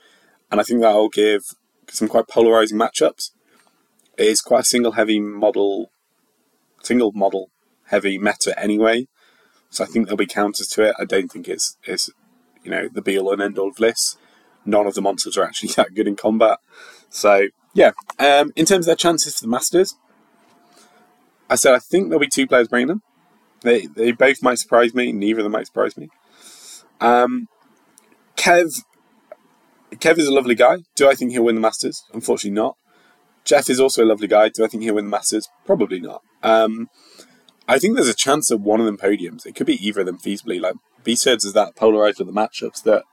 And 0.50 0.60
I 0.60 0.64
think 0.64 0.80
that'll 0.80 1.10
give 1.10 1.42
some 1.88 2.08
quite 2.08 2.28
polarizing 2.28 2.78
matchups. 2.78 3.30
It 4.16 4.26
is 4.26 4.40
quite 4.40 4.60
a 4.60 4.64
single 4.64 4.92
heavy 4.92 5.20
model 5.20 5.90
single 6.84 7.12
model 7.12 7.50
heavy 7.86 8.18
meta 8.18 8.58
anyway. 8.58 9.06
So 9.70 9.84
I 9.84 9.86
think 9.86 10.06
there'll 10.06 10.16
be 10.16 10.26
counters 10.26 10.68
to 10.68 10.84
it. 10.84 10.96
I 10.98 11.04
don't 11.04 11.30
think 11.30 11.48
it's 11.48 11.76
it's 11.84 12.10
you 12.62 12.70
know 12.70 12.88
the 12.92 13.02
be 13.02 13.18
all 13.18 13.32
and 13.32 13.42
end 13.42 13.58
all 13.58 13.68
of 13.68 13.76
this. 13.76 14.16
None 14.64 14.86
of 14.86 14.94
the 14.94 15.02
monsters 15.02 15.36
are 15.36 15.44
actually 15.44 15.70
that 15.76 15.94
good 15.94 16.08
in 16.08 16.16
combat. 16.16 16.58
So 17.10 17.48
yeah, 17.74 17.92
um, 18.18 18.52
in 18.56 18.66
terms 18.66 18.86
of 18.86 18.86
their 18.86 18.96
chances 18.96 19.36
for 19.36 19.42
the 19.42 19.50
Masters, 19.50 19.96
I 21.50 21.56
said 21.56 21.74
I 21.74 21.80
think 21.80 22.08
there'll 22.08 22.20
be 22.20 22.28
two 22.28 22.46
players 22.46 22.68
bringing 22.68 22.88
them. 22.88 23.02
They 23.62 23.86
they 23.86 24.12
both 24.12 24.42
might 24.42 24.58
surprise 24.58 24.94
me. 24.94 25.12
Neither 25.12 25.40
of 25.40 25.44
them 25.44 25.52
might 25.52 25.66
surprise 25.66 25.96
me. 25.96 26.08
Um, 27.00 27.48
Kev, 28.36 28.82
Kev 29.92 30.18
is 30.18 30.28
a 30.28 30.32
lovely 30.32 30.54
guy. 30.54 30.78
Do 30.94 31.08
I 31.08 31.14
think 31.14 31.32
he'll 31.32 31.44
win 31.44 31.54
the 31.56 31.60
Masters? 31.60 32.04
Unfortunately, 32.12 32.54
not. 32.54 32.76
Jeff 33.44 33.68
is 33.68 33.80
also 33.80 34.04
a 34.04 34.06
lovely 34.06 34.26
guy. 34.26 34.48
Do 34.48 34.64
I 34.64 34.68
think 34.68 34.82
he'll 34.82 34.94
win 34.94 35.06
the 35.06 35.10
Masters? 35.10 35.48
Probably 35.66 36.00
not. 36.00 36.22
Um, 36.44 36.88
I 37.66 37.78
think 37.78 37.96
there's 37.96 38.08
a 38.08 38.14
chance 38.14 38.50
of 38.50 38.60
one 38.60 38.78
of 38.78 38.86
them 38.86 38.98
podiums. 38.98 39.46
It 39.46 39.54
could 39.54 39.66
be 39.66 39.84
either 39.84 40.00
of 40.00 40.06
them 40.06 40.18
feasibly. 40.18 40.60
Like 40.60 40.76
Beast 41.02 41.24
Herds 41.24 41.44
is 41.44 41.54
that 41.54 41.74
polarized 41.74 42.18
with 42.18 42.28
the 42.28 42.34
matchups 42.34 42.82
that 42.84 43.04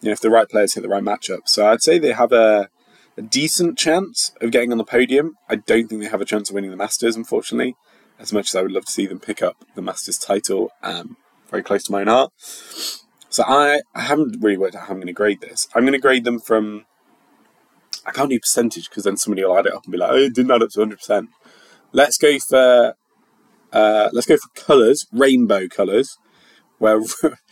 you 0.00 0.06
know 0.08 0.12
if 0.12 0.20
the 0.20 0.30
right 0.30 0.48
players 0.48 0.74
hit 0.74 0.82
the 0.82 0.88
right 0.88 1.02
matchup. 1.02 1.46
So 1.46 1.66
I'd 1.66 1.82
say 1.82 1.98
they 1.98 2.12
have 2.12 2.32
a, 2.32 2.68
a 3.16 3.22
decent 3.22 3.78
chance 3.78 4.32
of 4.40 4.50
getting 4.50 4.72
on 4.72 4.78
the 4.78 4.84
podium. 4.84 5.36
I 5.48 5.56
don't 5.56 5.88
think 5.88 6.02
they 6.02 6.08
have 6.08 6.20
a 6.20 6.26
chance 6.26 6.50
of 6.50 6.54
winning 6.54 6.72
the 6.72 6.76
Masters, 6.76 7.16
unfortunately. 7.16 7.76
as 8.18 8.32
much 8.32 8.48
as 8.48 8.54
I 8.56 8.62
would 8.62 8.72
love 8.72 8.86
to 8.86 8.92
see 8.92 9.06
them 9.06 9.20
pick 9.20 9.42
up 9.42 9.56
the 9.74 9.82
Masters 9.82 10.18
title, 10.18 10.70
um, 10.82 11.16
very 11.50 11.62
close 11.62 11.84
to 11.84 11.92
my 11.92 12.00
own 12.00 12.08
heart. 12.08 12.32
So 13.28 13.44
I, 13.46 13.82
I 13.94 14.02
haven't 14.02 14.36
really 14.40 14.56
worked 14.56 14.76
out 14.76 14.82
how 14.82 14.90
I'm 14.90 14.96
going 14.96 15.06
to 15.08 15.12
grade 15.12 15.40
this. 15.40 15.68
I'm 15.74 15.82
going 15.82 15.92
to 15.92 15.98
grade 15.98 16.24
them 16.24 16.40
from. 16.40 16.86
I 18.06 18.10
can't 18.10 18.30
do 18.30 18.38
percentage 18.38 18.88
because 18.88 19.04
then 19.04 19.16
somebody 19.16 19.44
will 19.44 19.56
add 19.56 19.66
it 19.66 19.72
up 19.72 19.84
and 19.84 19.92
be 19.92 19.98
like, 19.98 20.10
"Oh, 20.10 20.16
it 20.16 20.34
didn't 20.34 20.50
add 20.50 20.62
up 20.62 20.70
to 20.70 20.80
100." 20.80 20.98
percent 20.98 21.30
Let's 21.94 22.18
go 22.18 22.38
for. 22.40 22.96
Uh, 23.72 24.08
let's 24.12 24.26
go 24.26 24.36
for 24.36 24.48
colours, 24.54 25.06
rainbow 25.12 25.68
colours, 25.68 26.18
where 26.78 27.00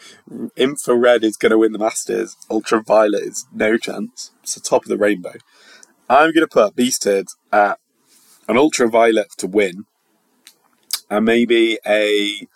infrared 0.57 1.25
is 1.25 1.37
going 1.37 1.51
to 1.51 1.59
win 1.59 1.73
the 1.73 1.79
Masters, 1.79 2.37
ultraviolet 2.51 3.23
is 3.23 3.47
no 3.53 3.77
chance. 3.77 4.33
It's 4.43 4.55
the 4.55 4.61
top 4.61 4.83
of 4.83 4.89
the 4.89 4.99
rainbow. 4.99 5.35
I'm 6.09 6.33
going 6.33 6.47
to 6.47 6.49
put 6.49 6.77
Beast 6.77 7.05
Head 7.05 7.27
at 7.53 7.79
an 8.49 8.57
ultraviolet 8.57 9.29
to 9.39 9.47
win, 9.47 9.87
and 11.09 11.25
maybe 11.25 11.79
a 11.87 12.47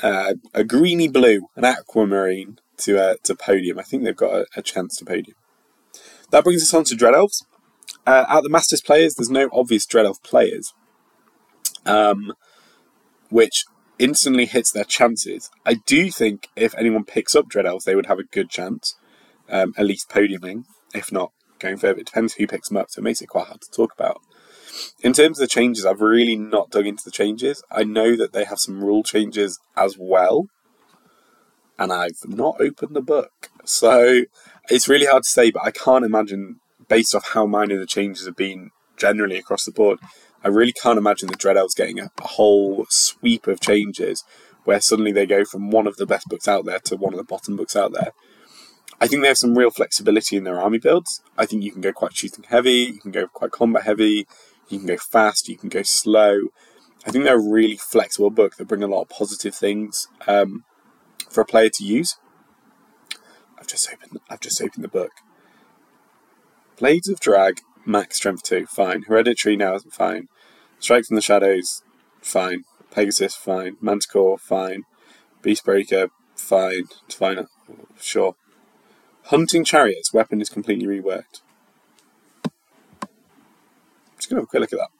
uh, 0.00 0.34
a 0.52 0.62
greeny 0.62 1.08
blue, 1.08 1.48
an 1.56 1.64
aquamarine 1.64 2.58
to 2.78 3.02
uh, 3.02 3.14
to 3.24 3.34
podium. 3.34 3.80
I 3.80 3.82
think 3.82 4.04
they've 4.04 4.16
got 4.16 4.34
a, 4.34 4.46
a, 4.56 4.62
chance 4.62 4.96
to 4.98 5.04
podium. 5.04 5.36
That 6.30 6.44
brings 6.44 6.62
us 6.62 6.72
on 6.72 6.84
to 6.84 6.94
Dread 6.94 7.14
Elves. 7.14 7.44
Uh, 8.06 8.24
out 8.28 8.42
the 8.42 8.50
Masters 8.50 8.82
players, 8.82 9.14
there's 9.14 9.30
no 9.30 9.48
obvious 9.52 9.86
Dread 9.86 10.06
Elf 10.06 10.22
players, 10.22 10.74
um, 11.86 12.34
which 13.30 13.64
instantly 13.98 14.46
hits 14.46 14.70
their 14.72 14.84
chances. 14.84 15.50
I 15.64 15.74
do 15.74 16.10
think 16.10 16.48
if 16.56 16.74
anyone 16.76 17.04
picks 17.04 17.34
up 17.34 17.48
Dread 17.48 17.66
Elves, 17.66 17.84
they 17.84 17.94
would 17.94 18.06
have 18.06 18.18
a 18.18 18.24
good 18.24 18.50
chance, 18.50 18.96
um, 19.48 19.72
at 19.76 19.86
least 19.86 20.10
podiuming, 20.10 20.64
if 20.94 21.10
not 21.10 21.32
going 21.58 21.78
further. 21.78 22.00
It 22.00 22.06
depends 22.06 22.34
who 22.34 22.46
picks 22.46 22.68
them 22.68 22.76
up, 22.76 22.90
so 22.90 22.98
it 22.98 23.04
makes 23.04 23.22
it 23.22 23.28
quite 23.28 23.46
hard 23.46 23.62
to 23.62 23.70
talk 23.70 23.92
about. 23.94 24.20
In 25.02 25.12
terms 25.12 25.38
of 25.38 25.42
the 25.42 25.46
changes, 25.46 25.86
I've 25.86 26.00
really 26.00 26.36
not 26.36 26.70
dug 26.70 26.86
into 26.86 27.04
the 27.04 27.10
changes. 27.10 27.62
I 27.70 27.84
know 27.84 28.16
that 28.16 28.32
they 28.32 28.44
have 28.44 28.58
some 28.58 28.82
rule 28.82 29.02
changes 29.02 29.60
as 29.76 29.96
well, 29.98 30.48
and 31.78 31.92
I've 31.92 32.18
not 32.26 32.60
opened 32.60 32.94
the 32.96 33.00
book. 33.00 33.50
So 33.64 34.24
it's 34.68 34.88
really 34.88 35.06
hard 35.06 35.22
to 35.22 35.30
say, 35.30 35.50
but 35.50 35.64
I 35.64 35.70
can't 35.70 36.04
imagine, 36.04 36.60
based 36.88 37.14
off 37.14 37.30
how 37.32 37.46
minor 37.46 37.78
the 37.78 37.86
changes 37.86 38.26
have 38.26 38.36
been 38.36 38.70
generally 38.96 39.38
across 39.38 39.64
the 39.64 39.72
board, 39.72 39.98
I 40.42 40.48
really 40.48 40.72
can't 40.72 40.98
imagine 40.98 41.28
the 41.28 41.36
Dread 41.36 41.56
Elves 41.56 41.74
getting 41.74 41.98
a, 41.98 42.10
a 42.20 42.26
whole 42.26 42.86
sweep 42.90 43.46
of 43.46 43.60
changes 43.60 44.24
where 44.64 44.80
suddenly 44.80 45.12
they 45.12 45.26
go 45.26 45.44
from 45.44 45.70
one 45.70 45.86
of 45.86 45.96
the 45.96 46.06
best 46.06 46.26
books 46.28 46.48
out 46.48 46.64
there 46.64 46.78
to 46.80 46.96
one 46.96 47.12
of 47.12 47.18
the 47.18 47.24
bottom 47.24 47.56
books 47.56 47.76
out 47.76 47.92
there. 47.92 48.12
I 49.00 49.06
think 49.06 49.22
they 49.22 49.28
have 49.28 49.38
some 49.38 49.58
real 49.58 49.70
flexibility 49.70 50.36
in 50.36 50.44
their 50.44 50.60
army 50.60 50.78
builds. 50.78 51.22
I 51.36 51.46
think 51.46 51.62
you 51.62 51.72
can 51.72 51.80
go 51.80 51.92
quite 51.92 52.16
shooting 52.16 52.44
heavy, 52.48 52.92
you 52.94 53.00
can 53.00 53.10
go 53.10 53.26
quite 53.26 53.50
combat 53.50 53.84
heavy, 53.84 54.26
you 54.68 54.78
can 54.78 54.86
go 54.86 54.96
fast, 54.96 55.48
you 55.48 55.58
can 55.58 55.68
go 55.68 55.82
slow. 55.82 56.48
I 57.06 57.10
think 57.10 57.24
they're 57.24 57.38
a 57.38 57.50
really 57.52 57.76
flexible 57.76 58.30
book 58.30 58.56
that 58.56 58.68
bring 58.68 58.82
a 58.82 58.86
lot 58.86 59.02
of 59.02 59.08
positive 59.08 59.54
things 59.54 60.08
um, 60.26 60.64
for 61.28 61.42
a 61.42 61.46
player 61.46 61.68
to 61.74 61.84
use. 61.84 62.16
I've 63.58 63.66
just 63.66 63.90
opened. 63.92 64.20
I've 64.30 64.40
just 64.40 64.60
opened 64.62 64.84
the 64.84 64.88
book. 64.88 65.12
Blades 66.76 67.08
of 67.08 67.20
Drag, 67.20 67.60
max 67.86 68.16
strength 68.16 68.42
two, 68.42 68.66
fine. 68.66 69.02
Hereditary 69.02 69.56
now, 69.56 69.78
fine. 69.78 70.28
Strike 70.80 71.04
from 71.06 71.16
the 71.16 71.22
Shadows, 71.22 71.82
fine. 72.20 72.64
Pegasus, 72.90 73.36
fine. 73.36 73.76
Manticore, 73.80 74.38
fine. 74.38 74.82
Beastbreaker, 75.42 76.08
fine. 76.34 76.84
Fine, 77.08 77.46
sure. 78.00 78.34
Hunting 79.24 79.64
Chariots, 79.64 80.12
weapon 80.12 80.40
is 80.40 80.50
completely 80.50 80.86
reworked. 80.86 81.40
Just 84.16 84.28
gonna 84.28 84.40
have 84.40 84.44
a 84.44 84.46
quick 84.46 84.60
look 84.60 84.72
at 84.72 84.78
that. 84.78 84.90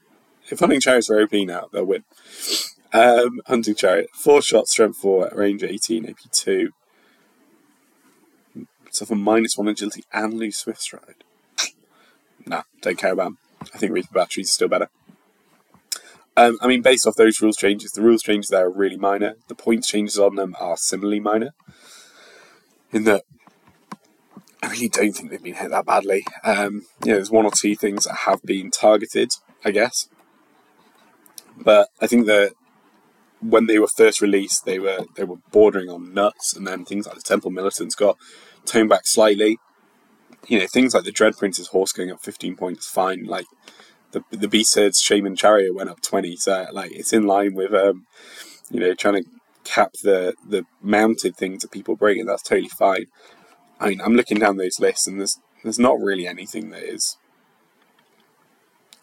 If 0.51 0.61
hunting 0.61 0.81
chariots 0.81 1.09
are 1.11 1.21
OP 1.21 1.33
now, 1.33 1.69
they'll 1.73 1.85
win. 1.85 2.05
Um, 2.93 3.41
hunting 3.47 3.75
chariot, 3.75 4.11
four 4.13 4.43
shots, 4.43 4.71
strength 4.73 4.99
four, 4.99 5.31
range 5.35 5.63
eighteen, 5.63 6.07
AP 6.07 6.31
two. 6.31 6.71
Suffer 8.91 9.15
minus 9.15 9.57
one 9.57 9.69
agility 9.69 10.05
and 10.13 10.35
lose 10.35 10.59
swift 10.59 10.83
stride. 10.83 11.25
Nah, 12.47 12.63
don't 12.83 12.99
care 12.99 13.13
about 13.13 13.25
them. 13.25 13.39
I 13.75 13.79
think 13.79 13.93
Reaper 13.93 14.13
batteries 14.13 14.49
are 14.49 14.53
still 14.53 14.69
better. 14.69 14.89
Um, 16.37 16.59
I 16.61 16.67
mean, 16.67 16.83
based 16.83 17.07
off 17.07 17.15
those 17.15 17.41
rules 17.41 17.57
changes, 17.57 17.93
the 17.93 18.03
rules 18.03 18.23
changes 18.23 18.51
there 18.51 18.67
are 18.67 18.71
really 18.71 18.97
minor. 18.97 19.35
The 19.49 19.55
points 19.55 19.89
changes 19.89 20.19
on 20.19 20.35
them 20.35 20.57
are 20.61 20.77
similarly 20.77 21.21
minor. 21.21 21.55
In 22.93 23.05
that 23.05 23.23
I 24.63 24.69
really 24.69 24.89
don't 24.89 25.13
think 25.13 25.31
they've 25.31 25.43
been 25.43 25.55
hit 25.55 25.71
that 25.71 25.87
badly. 25.87 26.25
Um, 26.43 26.87
you 27.05 27.11
know, 27.11 27.17
there's 27.17 27.31
one 27.31 27.45
or 27.45 27.53
two 27.55 27.77
things 27.77 28.05
that 28.05 28.15
have 28.27 28.43
been 28.43 28.71
targeted, 28.71 29.31
I 29.65 29.71
guess. 29.71 30.09
But 31.57 31.89
I 32.01 32.07
think 32.07 32.27
that 32.27 32.53
when 33.41 33.67
they 33.67 33.79
were 33.79 33.89
first 33.89 34.21
released, 34.21 34.65
they 34.65 34.79
were 34.79 35.05
they 35.17 35.25
were 35.25 35.37
bordering 35.53 35.91
on 35.91 36.15
nuts, 36.15 36.55
and 36.57 36.67
then 36.67 36.85
things 36.85 37.07
like 37.07 37.17
the 37.17 37.23
Temple 37.23 37.51
Militants 37.51 37.95
got 37.95 38.17
toned 38.65 38.89
back 38.89 39.03
slightly. 39.05 39.59
You 40.47 40.61
know, 40.61 40.67
things 40.67 40.95
like 40.95 41.05
the 41.05 41.13
Dread 41.13 41.37
Prince's 41.37 41.69
horse 41.69 41.93
going 41.93 42.11
up 42.11 42.21
15 42.21 42.57
points, 42.57 42.89
fine. 42.89 43.25
Like 43.25 43.47
the 44.13 44.25
the 44.31 44.49
Beast 44.49 44.75
Herd's 44.75 45.01
Shaman 45.01 45.37
Chariot 45.37 45.75
went 45.75 45.91
up 45.91 46.01
20, 46.01 46.37
so 46.37 46.67
like 46.73 46.93
it's 46.93 47.13
in 47.13 47.27
line 47.27 47.55
with 47.55 47.75
um, 47.75 48.07
you 48.71 48.81
know 48.81 48.95
trying 48.95 49.23
to 49.23 49.31
cap 49.65 49.95
the 50.03 50.35
the 50.47 50.65
mounted 50.83 51.37
things 51.37 51.63
that 51.63 51.73
people 51.73 51.97
bring, 51.97 52.21
and 52.21 52.29
that's 52.29 52.43
totally 52.43 52.69
fine. 52.69 53.07
I 53.81 53.89
mean, 53.89 54.01
I'm 54.01 54.15
looking 54.15 54.39
down 54.39 54.57
those 54.57 54.81
lists, 54.81 55.07
and 55.07 55.19
there's 55.19 55.39
there's 55.63 55.79
not 55.79 56.01
really 56.01 56.27
anything 56.27 56.71
that 56.71 56.83
is 56.83 57.17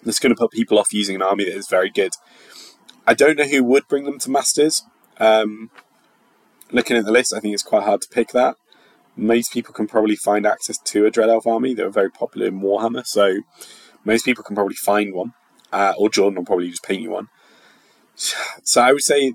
that's 0.03 0.19
going 0.19 0.33
to 0.33 0.39
put 0.39 0.51
people 0.51 0.79
off 0.79 0.93
using 0.93 1.15
an 1.15 1.21
army 1.21 1.45
that 1.45 1.55
is 1.55 1.67
very 1.67 1.89
good. 1.89 2.13
I 3.05 3.13
don't 3.13 3.37
know 3.37 3.45
who 3.45 3.63
would 3.63 3.87
bring 3.87 4.05
them 4.05 4.19
to 4.19 4.31
Masters. 4.31 4.83
Um, 5.19 5.69
looking 6.71 6.97
at 6.97 7.05
the 7.05 7.11
list, 7.11 7.33
I 7.33 7.39
think 7.39 7.53
it's 7.53 7.63
quite 7.63 7.83
hard 7.83 8.01
to 8.01 8.09
pick 8.09 8.29
that. 8.29 8.55
Most 9.21 9.53
people 9.53 9.73
can 9.73 9.87
probably 9.87 10.15
find 10.15 10.47
access 10.47 10.79
to 10.79 11.05
a 11.05 11.11
Dread 11.11 11.29
Elf 11.29 11.45
army. 11.45 11.75
They're 11.75 11.91
very 11.91 12.09
popular 12.09 12.47
in 12.47 12.59
Warhammer, 12.59 13.05
so 13.05 13.41
most 14.03 14.25
people 14.25 14.43
can 14.43 14.55
probably 14.55 14.75
find 14.75 15.13
one, 15.13 15.33
uh, 15.71 15.93
or 15.95 16.09
Jordan 16.09 16.37
will 16.37 16.45
probably 16.45 16.71
just 16.71 16.83
paint 16.83 17.03
you 17.03 17.11
one. 17.11 17.27
So 18.15 18.81
I 18.81 18.91
would 18.91 19.03
say 19.03 19.33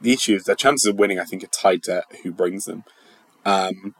the 0.00 0.12
issue 0.12 0.34
is 0.36 0.44
their 0.44 0.56
chances 0.56 0.86
of 0.86 0.98
winning, 0.98 1.20
I 1.20 1.24
think, 1.24 1.44
are 1.44 1.48
tied 1.48 1.82
to 1.84 2.02
who 2.22 2.32
brings 2.32 2.64
them. 2.64 2.84
Um, 3.44 3.94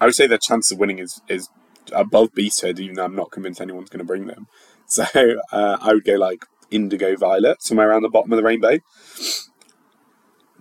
I 0.00 0.06
would 0.06 0.14
say 0.14 0.26
their 0.26 0.38
chance 0.38 0.72
of 0.72 0.78
winning 0.78 0.98
is 0.98 1.20
is 1.28 1.48
above 1.92 2.32
Beasthead, 2.32 2.80
even 2.80 2.96
though 2.96 3.04
I'm 3.04 3.16
not 3.16 3.30
convinced 3.30 3.60
anyone's 3.60 3.90
going 3.90 3.98
to 3.98 4.04
bring 4.04 4.26
them. 4.26 4.46
So 4.90 5.04
uh, 5.52 5.78
I 5.80 5.94
would 5.94 6.04
go 6.04 6.14
like 6.14 6.46
Indigo 6.72 7.14
Violet, 7.14 7.62
somewhere 7.62 7.90
around 7.90 8.02
the 8.02 8.08
bottom 8.08 8.32
of 8.32 8.36
the 8.38 8.42
rainbow. 8.42 8.80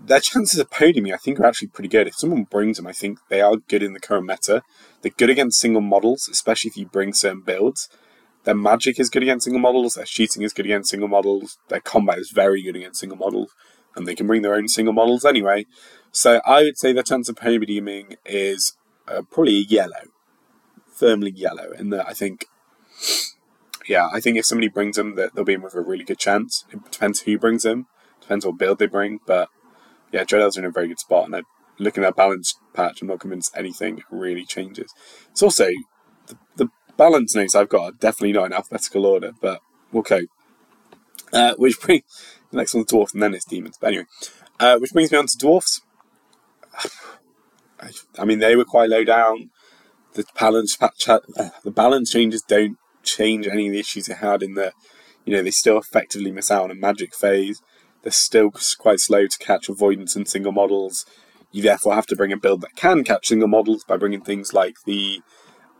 Their 0.06 0.20
chances 0.20 0.60
of 0.60 0.70
podiuming, 0.70 1.14
I 1.14 1.18
think, 1.18 1.40
are 1.40 1.46
actually 1.46 1.68
pretty 1.68 1.90
good. 1.90 2.08
If 2.08 2.16
someone 2.16 2.44
brings 2.44 2.78
them, 2.78 2.88
I 2.88 2.94
think 2.94 3.20
they 3.30 3.42
are 3.42 3.58
good 3.58 3.84
in 3.84 3.94
the 3.94 4.00
current 4.00 4.26
meta. 4.26 4.64
They're 5.02 5.12
good 5.16 5.30
against 5.30 5.60
single 5.60 5.82
models, 5.82 6.28
especially 6.32 6.70
if 6.70 6.78
you 6.78 6.88
bring 6.88 7.14
certain 7.14 7.42
builds. 7.42 7.90
Their 8.46 8.56
magic 8.56 9.00
is 9.00 9.10
good 9.10 9.24
against 9.24 9.44
single 9.44 9.60
models. 9.60 9.94
Their 9.94 10.06
shooting 10.06 10.42
is 10.42 10.54
good 10.54 10.66
against 10.66 10.90
single 10.90 11.10
models. 11.10 11.58
Their 11.68 11.82
combat 11.82 12.18
is 12.18 12.32
very 12.32 12.64
good 12.64 12.76
against 12.76 13.00
single 13.02 13.18
models, 13.18 13.52
and 13.96 14.08
they 14.08 14.16
can 14.16 14.28
bring 14.28 14.42
their 14.42 14.56
own 14.56 14.68
single 14.68 14.94
models 14.94 15.26
anyway. 15.26 15.66
So 16.12 16.42
I 16.46 16.64
would 16.64 16.78
say 16.78 16.94
their 16.94 17.04
chance 17.04 17.30
of 17.30 17.36
podiuming 17.36 18.16
is 18.26 18.78
uh, 19.08 19.22
probably 19.30 19.66
yellow, 19.70 20.08
firmly 20.92 21.32
yellow. 21.32 21.72
And 21.78 21.94
that 21.94 22.08
I 22.08 22.14
think, 22.14 22.46
yeah, 23.88 24.10
I 24.12 24.20
think 24.20 24.38
if 24.38 24.46
somebody 24.46 24.70
brings 24.70 24.96
them, 24.96 25.16
that 25.16 25.36
they'll 25.36 25.46
be 25.46 25.54
in 25.54 25.62
with 25.62 25.76
a 25.76 25.82
really 25.82 26.06
good 26.06 26.20
chance. 26.20 26.66
It 26.72 26.90
depends 26.90 27.22
who 27.22 27.38
brings 27.38 27.64
them, 27.64 27.88
depends 28.22 28.46
what 28.46 28.58
build 28.58 28.80
they 28.80 28.88
bring. 28.88 29.20
But 29.26 29.50
yeah, 30.12 30.24
Dread 30.24 30.42
Elves 30.42 30.58
are 30.58 30.62
in 30.62 30.66
a 30.66 30.72
very 30.72 30.88
good 30.88 31.00
spot, 31.00 31.26
and 31.26 31.36
I, 31.36 31.42
looking 31.78 32.04
at 32.04 32.08
that 32.08 32.16
balance 32.16 32.56
patch, 32.74 33.02
I'm 33.02 33.08
not 33.08 33.20
convinced 33.20 33.54
anything 33.56 34.02
really 34.10 34.46
changes. 34.46 34.94
It's 35.32 35.44
also 35.44 35.70
the, 36.28 36.38
the 36.56 36.70
balance 36.98 37.36
notes 37.36 37.56
I've 37.56 37.70
got 37.70 37.82
are 37.82 37.92
definitely 37.92 38.34
not 38.34 38.46
in 38.46 38.54
alphabetical 38.54 39.06
order, 39.06 39.32
but 39.42 39.62
okay. 39.94 40.28
Uh, 41.32 41.54
which 41.58 41.80
brings 41.82 42.04
the 42.52 42.58
next 42.58 42.74
one's 42.74 42.88
dwarfs 42.88 43.14
and 43.14 43.24
then 43.24 43.34
it's 43.34 43.46
demons. 43.46 43.78
But 43.80 43.88
anyway, 43.88 44.06
uh, 44.60 44.78
which 44.80 44.92
brings 44.92 45.12
me 45.12 45.18
on 45.18 45.28
to 45.28 45.38
dwarfs. 45.38 45.82
I 48.20 48.26
mean, 48.26 48.40
they 48.40 48.58
were 48.58 48.66
quite 48.66 48.90
low 48.90 49.06
down. 49.06 49.52
The 50.14 50.26
balance 50.38 50.78
uh, 50.82 50.90
the 51.64 51.72
balance 51.72 52.12
changes 52.12 52.42
don't 52.42 52.78
change 53.04 53.48
any 53.48 53.68
of 53.68 53.74
the 53.74 53.80
issues 53.80 54.08
they 54.08 54.16
had 54.16 54.44
in 54.44 54.56
that, 54.56 54.74
you 55.24 55.34
know, 55.34 55.42
they 55.42 55.52
still 55.52 55.78
effectively 55.78 56.32
miss 56.32 56.52
out 56.52 56.66
on 56.66 56.72
a 56.72 56.76
magic 56.76 57.16
phase. 57.16 57.62
They're 58.04 58.12
still 58.12 58.52
quite 58.78 59.00
slow 59.00 59.28
to 59.28 59.38
catch 59.38 59.70
avoidance 59.70 60.16
and 60.16 60.28
single 60.28 60.52
models. 60.52 61.06
You 61.52 61.62
therefore 61.64 61.96
have 61.96 62.06
to 62.08 62.16
bring 62.16 62.32
a 62.32 62.38
build 62.38 62.62
that 62.62 62.76
can 62.76 63.04
catch 63.04 63.28
single 63.28 63.48
models 63.48 63.84
by 63.84 63.98
bringing 63.98 64.22
things 64.22 64.54
like 64.54 64.76
the 64.86 65.22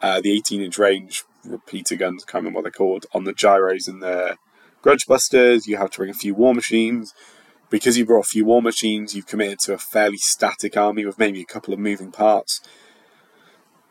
uh, 0.02 0.22
the 0.22 0.32
18 0.32 0.62
inch 0.62 0.78
range 0.78 1.24
repeater 1.46 1.96
guns, 1.96 2.24
can't 2.24 2.44
remember 2.44 2.58
what 2.58 2.64
they're 2.64 2.72
called, 2.72 3.06
on 3.14 3.26
the 3.26 3.34
gyros 3.34 3.88
and 3.88 4.02
the 4.02 4.38
grudge 4.82 5.06
busters. 5.08 5.68
You 5.68 5.78
have 5.78 5.92
to 5.92 5.98
bring 5.98 6.10
a 6.10 6.14
few 6.14 6.34
war 6.34 6.54
machines 6.54 7.14
because 7.70 7.98
you 7.98 8.06
brought 8.06 8.26
a 8.26 8.30
few 8.30 8.46
war 8.46 8.62
machines, 8.62 9.16
you've 9.16 9.28
committed 9.28 9.60
to 9.60 9.74
a 9.74 9.78
fairly 9.78 10.18
static 10.18 10.76
army 10.76 11.06
with 11.06 11.20
maybe 11.20 11.42
a 11.42 11.46
couple 11.46 11.74
of 11.74 11.80
moving 11.80 12.12
parts. 12.12 12.62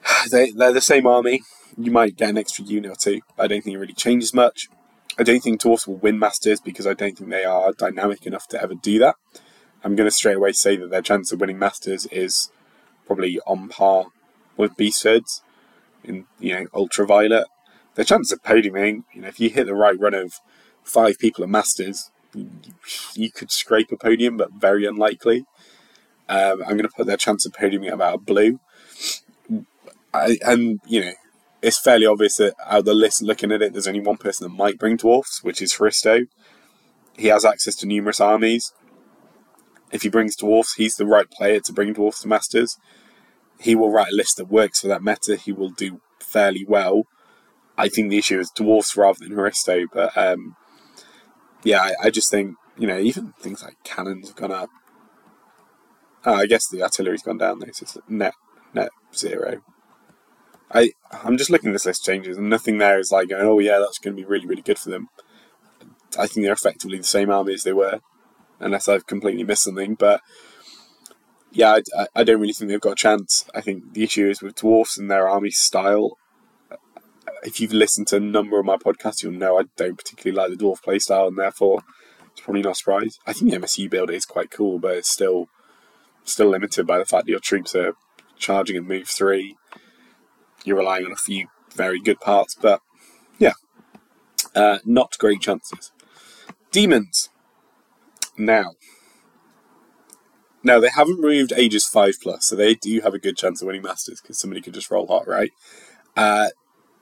They, 0.30 0.50
they're 0.50 0.72
the 0.72 0.80
same 0.80 1.06
army. 1.06 1.42
You 1.76 1.90
might 1.90 2.16
get 2.16 2.30
an 2.30 2.38
extra 2.38 2.64
unit 2.64 2.90
or 2.90 2.96
two, 2.96 3.20
I 3.38 3.46
don't 3.46 3.62
think 3.62 3.74
it 3.74 3.78
really 3.78 3.92
changes 3.92 4.34
much. 4.34 4.68
I 5.18 5.24
don't 5.24 5.42
think 5.42 5.60
Dwarfs 5.60 5.86
will 5.86 5.96
win 5.96 6.18
Masters 6.18 6.60
because 6.60 6.86
I 6.86 6.94
don't 6.94 7.18
think 7.18 7.30
they 7.30 7.44
are 7.44 7.72
dynamic 7.72 8.24
enough 8.24 8.46
to 8.48 8.62
ever 8.62 8.74
do 8.74 8.98
that. 9.00 9.16
I'm 9.82 9.96
going 9.96 10.08
to 10.08 10.14
straight 10.14 10.36
away 10.36 10.52
say 10.52 10.76
that 10.76 10.90
their 10.90 11.02
chance 11.02 11.32
of 11.32 11.40
winning 11.40 11.58
Masters 11.58 12.06
is 12.06 12.50
probably 13.06 13.40
on 13.46 13.68
par 13.68 14.06
with 14.56 14.76
Beastfords 14.76 15.42
in 16.04 16.26
you 16.38 16.54
know 16.54 16.66
Ultraviolet. 16.74 17.46
Their 17.94 18.04
chance 18.04 18.30
of 18.30 18.42
podiuming, 18.42 19.04
you 19.12 19.22
know, 19.22 19.28
if 19.28 19.40
you 19.40 19.50
hit 19.50 19.66
the 19.66 19.74
right 19.74 19.98
run 19.98 20.14
of 20.14 20.34
five 20.84 21.18
people 21.18 21.42
at 21.42 21.50
Masters, 21.50 22.10
you, 23.14 23.30
could 23.32 23.50
scrape 23.50 23.90
a 23.90 23.96
podium, 23.96 24.36
but 24.36 24.52
very 24.52 24.86
unlikely. 24.86 25.46
Um, 26.28 26.62
I'm 26.62 26.76
going 26.76 26.82
to 26.82 26.88
put 26.88 27.06
their 27.06 27.16
chance 27.16 27.44
of 27.44 27.52
podiuming 27.52 27.88
at 27.88 27.94
about 27.94 28.24
blue. 28.24 28.60
I, 30.14 30.38
and 30.46 30.80
you 30.86 31.00
know, 31.00 31.12
it's 31.62 31.78
fairly 31.78 32.06
obvious 32.06 32.36
that 32.36 32.54
out 32.64 32.80
of 32.80 32.84
the 32.84 32.94
list, 32.94 33.22
looking 33.22 33.52
at 33.52 33.62
it, 33.62 33.72
there's 33.72 33.88
only 33.88 34.00
one 34.00 34.16
person 34.16 34.44
that 34.44 34.56
might 34.56 34.78
bring 34.78 34.96
dwarfs, 34.96 35.42
which 35.42 35.60
is 35.60 35.74
Hristo. 35.74 36.26
He 37.16 37.28
has 37.28 37.44
access 37.44 37.74
to 37.76 37.86
numerous 37.86 38.20
armies. 38.20 38.72
If 39.90 40.02
he 40.02 40.08
brings 40.08 40.36
dwarfs, 40.36 40.74
he's 40.74 40.96
the 40.96 41.06
right 41.06 41.28
player 41.30 41.60
to 41.60 41.72
bring 41.72 41.94
dwarfs 41.94 42.22
to 42.22 42.28
Masters. 42.28 42.76
He 43.58 43.74
will 43.74 43.90
write 43.90 44.12
a 44.12 44.16
list 44.16 44.36
that 44.36 44.48
works 44.48 44.80
for 44.80 44.88
that 44.88 45.02
meta. 45.02 45.36
He 45.36 45.52
will 45.52 45.70
do 45.70 46.00
fairly 46.20 46.64
well. 46.66 47.04
I 47.76 47.88
think 47.88 48.10
the 48.10 48.18
issue 48.18 48.38
is 48.38 48.50
dwarfs 48.54 48.96
rather 48.96 49.18
than 49.20 49.36
Hristo, 49.36 49.86
but 49.92 50.16
um, 50.16 50.56
yeah, 51.64 51.80
I, 51.80 51.94
I, 52.04 52.10
just 52.10 52.30
think 52.30 52.56
you 52.76 52.86
know 52.86 52.98
even 52.98 53.32
things 53.40 53.62
like 53.62 53.76
cannons 53.84 54.28
have 54.28 54.36
gone 54.36 54.52
up. 54.52 54.68
Uh, 56.26 56.34
I 56.34 56.46
guess 56.46 56.68
the 56.68 56.82
artillery's 56.82 57.22
gone 57.22 57.38
down 57.38 57.60
though, 57.60 57.70
so 57.72 57.84
it's 57.84 57.98
net 58.08 58.34
net 58.74 58.90
zero. 59.14 59.62
I 60.72 60.92
I'm 61.10 61.38
just 61.38 61.50
looking 61.50 61.70
at 61.70 61.72
this 61.72 61.86
list 61.86 62.04
changes, 62.04 62.36
and 62.36 62.50
nothing 62.50 62.78
there 62.78 62.98
is 62.98 63.10
like 63.10 63.28
going, 63.30 63.46
oh 63.46 63.58
yeah, 63.58 63.78
that's 63.78 63.98
going 63.98 64.16
to 64.16 64.22
be 64.22 64.28
really 64.28 64.46
really 64.46 64.62
good 64.62 64.78
for 64.78 64.90
them. 64.90 65.08
I 66.18 66.26
think 66.26 66.44
they're 66.44 66.52
effectively 66.52 66.98
the 66.98 67.04
same 67.04 67.30
army 67.30 67.54
as 67.54 67.64
they 67.64 67.72
were, 67.72 68.00
unless 68.60 68.88
I've 68.88 69.06
completely 69.06 69.44
missed 69.44 69.64
something. 69.64 69.94
But 69.94 70.20
yeah, 71.52 71.78
I, 71.96 72.06
I 72.14 72.24
don't 72.24 72.40
really 72.40 72.52
think 72.52 72.70
they've 72.70 72.80
got 72.80 72.92
a 72.92 72.96
chance. 72.96 73.48
I 73.54 73.60
think 73.60 73.94
the 73.94 74.04
issue 74.04 74.28
is 74.28 74.42
with 74.42 74.56
dwarfs 74.56 74.98
and 74.98 75.10
their 75.10 75.28
army 75.28 75.50
style. 75.50 76.16
If 77.42 77.60
you've 77.60 77.72
listened 77.72 78.08
to 78.08 78.16
a 78.16 78.20
number 78.20 78.58
of 78.58 78.66
my 78.66 78.76
podcasts, 78.76 79.22
you'll 79.22 79.32
know 79.32 79.58
I 79.58 79.64
don't 79.76 79.96
particularly 79.96 80.36
like 80.36 80.58
the 80.58 80.64
dwarf 80.64 80.82
playstyle, 80.82 81.28
and 81.28 81.38
therefore 81.38 81.82
it's 82.32 82.40
probably 82.40 82.62
not 82.62 82.72
a 82.72 82.74
surprise. 82.74 83.18
I 83.26 83.32
think 83.32 83.50
the 83.50 83.58
MSU 83.58 83.88
build 83.90 84.10
is 84.10 84.26
quite 84.26 84.50
cool, 84.50 84.78
but 84.78 84.96
it's 84.96 85.08
still 85.10 85.48
still 86.24 86.48
limited 86.48 86.86
by 86.86 86.98
the 86.98 87.06
fact 87.06 87.24
that 87.24 87.30
your 87.30 87.40
troops 87.40 87.74
are 87.74 87.94
charging 88.36 88.76
and 88.76 88.86
move 88.86 89.08
three 89.08 89.56
you're 90.64 90.76
relying 90.78 91.06
on 91.06 91.12
a 91.12 91.16
few 91.16 91.48
very 91.74 92.00
good 92.00 92.20
parts, 92.20 92.56
but 92.60 92.80
yeah, 93.38 93.52
uh, 94.54 94.78
not 94.84 95.16
great 95.18 95.40
chances. 95.40 95.92
Demons. 96.70 97.30
Now, 98.36 98.72
now 100.62 100.80
they 100.80 100.90
haven't 100.90 101.20
removed 101.20 101.52
aegis 101.56 101.88
five 101.88 102.14
plus, 102.22 102.46
so 102.46 102.56
they 102.56 102.74
do 102.74 103.00
have 103.00 103.14
a 103.14 103.18
good 103.18 103.36
chance 103.36 103.62
of 103.62 103.66
winning 103.66 103.82
Masters 103.82 104.20
because 104.20 104.38
somebody 104.38 104.60
could 104.60 104.74
just 104.74 104.90
roll 104.90 105.06
hot, 105.06 105.26
right? 105.26 105.52
Uh, 106.16 106.48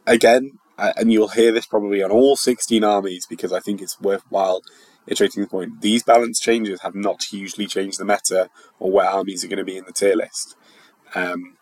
again, 0.07 0.59
uh, 0.79 0.93
and 0.97 1.13
you'll 1.13 1.29
hear 1.29 1.53
this 1.53 1.67
probably 1.67 2.03
on 2.03 2.11
all 2.11 2.37
16 2.37 2.85
armies 2.85 3.27
because 3.27 3.53
I 3.53 3.61
think 3.61 3.81
it's 3.81 4.01
worthwhile 4.01 4.63
iterating 5.07 5.43
the 5.43 5.49
point. 5.49 5.81
These 5.81 6.03
balance 6.03 6.39
changes 6.39 6.83
have 6.83 6.95
not 6.95 7.25
hugely 7.25 7.67
changed 7.67 7.99
the 7.99 8.05
meta 8.05 8.51
or 8.79 8.91
where 8.91 9.09
armies 9.09 9.45
are 9.45 9.49
going 9.49 9.59
to 9.59 9.65
be 9.65 9.77
in 9.77 9.85
the 9.85 9.93
tier 9.93 10.17
list. 10.17 10.57
Um, 11.15 11.56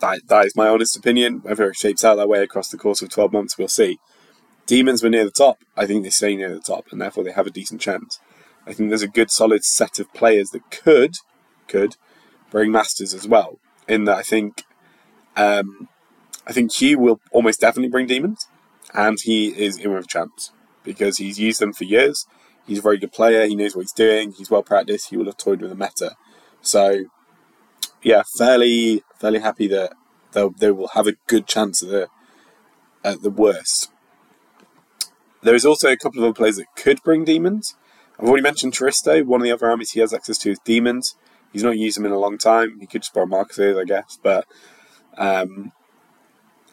that, 0.00 0.28
that 0.28 0.46
is 0.46 0.56
my 0.56 0.68
honest 0.68 0.96
opinion. 0.96 1.40
Whether 1.42 1.70
it 1.70 1.76
shapes 1.76 2.04
out 2.04 2.16
that 2.16 2.28
way 2.28 2.42
across 2.42 2.68
the 2.68 2.78
course 2.78 3.02
of 3.02 3.10
12 3.10 3.32
months, 3.32 3.58
we'll 3.58 3.68
see. 3.68 3.98
Demons 4.66 5.02
were 5.02 5.10
near 5.10 5.24
the 5.24 5.30
top. 5.30 5.58
I 5.76 5.86
think 5.86 6.02
they 6.02 6.10
stay 6.10 6.36
near 6.36 6.52
the 6.54 6.60
top, 6.60 6.86
and 6.90 7.00
therefore 7.00 7.24
they 7.24 7.32
have 7.32 7.46
a 7.46 7.50
decent 7.50 7.80
chance. 7.80 8.20
I 8.66 8.72
think 8.72 8.88
there's 8.88 9.02
a 9.02 9.08
good 9.08 9.30
solid 9.30 9.64
set 9.64 9.98
of 9.98 10.12
players 10.12 10.50
that 10.50 10.70
could, 10.70 11.16
could 11.66 11.96
bring 12.50 12.70
Masters 12.70 13.14
as 13.14 13.26
well. 13.26 13.58
In 13.88 14.04
that 14.04 14.18
I 14.18 14.22
think, 14.22 14.64
um, 15.36 15.88
I 16.46 16.52
think 16.52 16.72
Hugh 16.72 16.98
will 16.98 17.20
almost 17.32 17.60
definitely 17.60 17.90
bring 17.90 18.06
Demons, 18.06 18.46
and 18.94 19.18
he 19.20 19.48
is 19.48 19.76
in 19.78 19.92
with 19.92 20.04
a 20.04 20.08
chance 20.08 20.52
because 20.84 21.18
he's 21.18 21.38
used 21.38 21.60
them 21.60 21.72
for 21.72 21.84
years. 21.84 22.26
He's 22.66 22.78
a 22.78 22.82
very 22.82 22.98
good 22.98 23.12
player. 23.12 23.46
He 23.46 23.56
knows 23.56 23.74
what 23.74 23.82
he's 23.82 23.92
doing. 23.92 24.32
He's 24.32 24.50
well 24.50 24.62
practiced. 24.62 25.10
He 25.10 25.16
will 25.16 25.26
have 25.26 25.36
toyed 25.36 25.60
with 25.60 25.70
the 25.70 25.76
meta. 25.76 26.14
So 26.62 27.06
yeah, 28.02 28.22
fairly 28.38 29.02
fairly 29.20 29.40
happy 29.40 29.68
that 29.68 29.92
they'll, 30.32 30.50
they 30.50 30.70
will 30.70 30.88
have 30.88 31.06
a 31.06 31.16
good 31.26 31.46
chance 31.46 31.82
at 31.82 31.90
the 31.90 32.08
at 33.04 33.22
the 33.22 33.30
worst. 33.30 33.90
There 35.42 35.54
is 35.54 35.64
also 35.64 35.88
a 35.88 35.96
couple 35.96 36.18
of 36.18 36.24
other 36.24 36.34
players 36.34 36.56
that 36.56 36.74
could 36.76 37.02
bring 37.02 37.24
demons. 37.24 37.76
I've 38.18 38.28
already 38.28 38.42
mentioned 38.42 38.74
Hristo. 38.74 39.24
One 39.24 39.40
of 39.40 39.44
the 39.44 39.52
other 39.52 39.70
armies 39.70 39.92
he 39.92 40.00
has 40.00 40.12
access 40.12 40.36
to 40.38 40.50
is 40.50 40.58
demons. 40.64 41.16
He's 41.52 41.62
not 41.62 41.78
used 41.78 41.96
them 41.96 42.04
in 42.04 42.12
a 42.12 42.18
long 42.18 42.36
time. 42.36 42.78
He 42.78 42.86
could 42.86 43.02
just 43.02 43.14
borrow 43.14 43.26
Marcus's, 43.26 43.76
I 43.76 43.84
guess. 43.84 44.18
But 44.22 44.46
um, 45.16 45.72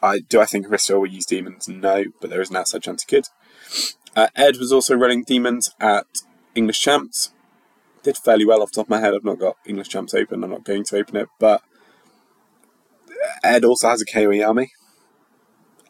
I 0.04 0.20
do 0.20 0.42
I 0.42 0.46
think 0.46 0.68
Hristo 0.68 1.00
will 1.00 1.08
use 1.08 1.26
demons? 1.26 1.68
No, 1.68 2.06
but 2.20 2.30
there 2.30 2.42
is 2.42 2.50
an 2.50 2.58
outside 2.58 2.84
chance 2.84 3.04
he 3.04 3.16
could. 3.16 3.28
Uh, 4.16 4.28
Ed 4.36 4.58
was 4.58 4.74
also 4.74 4.96
running 4.96 5.24
demons 5.24 5.70
at 5.80 6.06
English 6.56 6.82
Champs 6.82 7.32
did 8.04 8.18
fairly 8.18 8.46
well 8.46 8.62
off 8.62 8.72
the 8.72 8.78
top 8.78 8.86
of 8.86 8.90
my 8.90 9.00
head. 9.00 9.14
I've 9.14 9.24
not 9.24 9.40
got 9.40 9.58
English 9.66 9.90
Champs 9.90 10.14
open. 10.14 10.44
I'm 10.44 10.50
not 10.50 10.64
going 10.64 10.84
to 10.86 10.98
open 10.98 11.18
it. 11.18 11.30
But 11.40 11.62
Ed 13.44 13.66
also 13.66 13.90
has 13.90 14.02
a 14.02 14.06
KOE 14.06 14.46
army. 14.46 14.72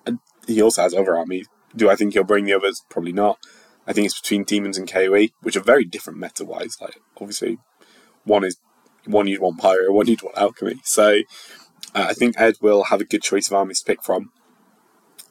And 0.06 0.20
he 0.48 0.62
also 0.62 0.82
has 0.82 0.94
other 0.94 1.18
armies. 1.18 1.48
Do 1.76 1.90
I 1.90 1.96
think 1.96 2.14
he'll 2.14 2.24
bring 2.24 2.46
the 2.46 2.54
others? 2.54 2.82
Probably 2.90 3.14
not. 3.14 3.38
I 3.86 3.94
think 3.94 4.06
it's 4.06 4.20
between 4.20 4.44
Demons 4.44 4.78
and 4.78 4.90
KOE, 4.90 5.30
which 5.42 5.56
are 5.56 5.62
very 5.62 5.86
different 5.86 6.20
meta 6.20 6.44
wise. 6.44 6.76
Like, 6.82 7.00
obviously, 7.20 7.58
one 8.24 8.44
is 8.44 8.58
one 9.06 9.28
you'd 9.28 9.42
want 9.42 9.60
Pyro, 9.60 9.92
one 9.94 10.08
you'd 10.08 10.22
want 10.22 10.38
Alchemy. 10.38 10.82
So 10.84 11.22
uh, 11.96 12.08
I 12.10 12.14
think 12.14 12.40
Ed 12.40 12.56
will 12.62 12.86
have 12.86 13.02
a 13.02 13.06
good 13.06 13.22
choice 13.22 13.48
of 13.48 13.54
armies 13.54 13.80
to 13.80 13.86
pick 13.86 14.04
from. 14.04 14.32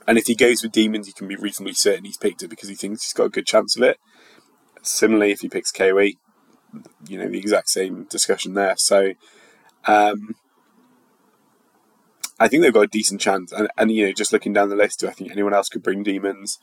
And 0.06 0.18
if 0.18 0.26
he 0.26 0.34
goes 0.34 0.62
with 0.62 0.72
Demons, 0.72 1.06
he 1.06 1.12
can 1.12 1.28
be 1.28 1.36
reasonably 1.36 1.74
certain 1.74 2.04
he's 2.04 2.16
picked 2.16 2.42
it 2.42 2.48
because 2.48 2.68
he 2.68 2.74
thinks 2.74 3.04
he's 3.04 3.12
got 3.12 3.26
a 3.26 3.30
good 3.30 3.46
chance 3.46 3.76
of 3.76 3.82
it. 3.82 3.98
Similarly, 4.82 5.32
if 5.32 5.40
he 5.40 5.48
picks 5.48 5.72
KOE, 5.72 6.12
you 7.08 7.18
know 7.18 7.28
the 7.28 7.38
exact 7.38 7.68
same 7.68 8.04
discussion 8.04 8.54
there. 8.54 8.74
So 8.76 9.14
um, 9.86 10.36
I 12.38 12.48
think 12.48 12.62
they've 12.62 12.72
got 12.72 12.82
a 12.82 12.88
decent 12.88 13.20
chance. 13.20 13.52
And, 13.52 13.68
and 13.76 13.90
you 13.90 14.06
know, 14.06 14.12
just 14.12 14.32
looking 14.32 14.52
down 14.52 14.68
the 14.68 14.76
list, 14.76 15.00
do 15.00 15.08
I 15.08 15.12
think 15.12 15.30
anyone 15.30 15.54
else 15.54 15.68
could 15.68 15.82
bring 15.82 16.02
demons? 16.02 16.58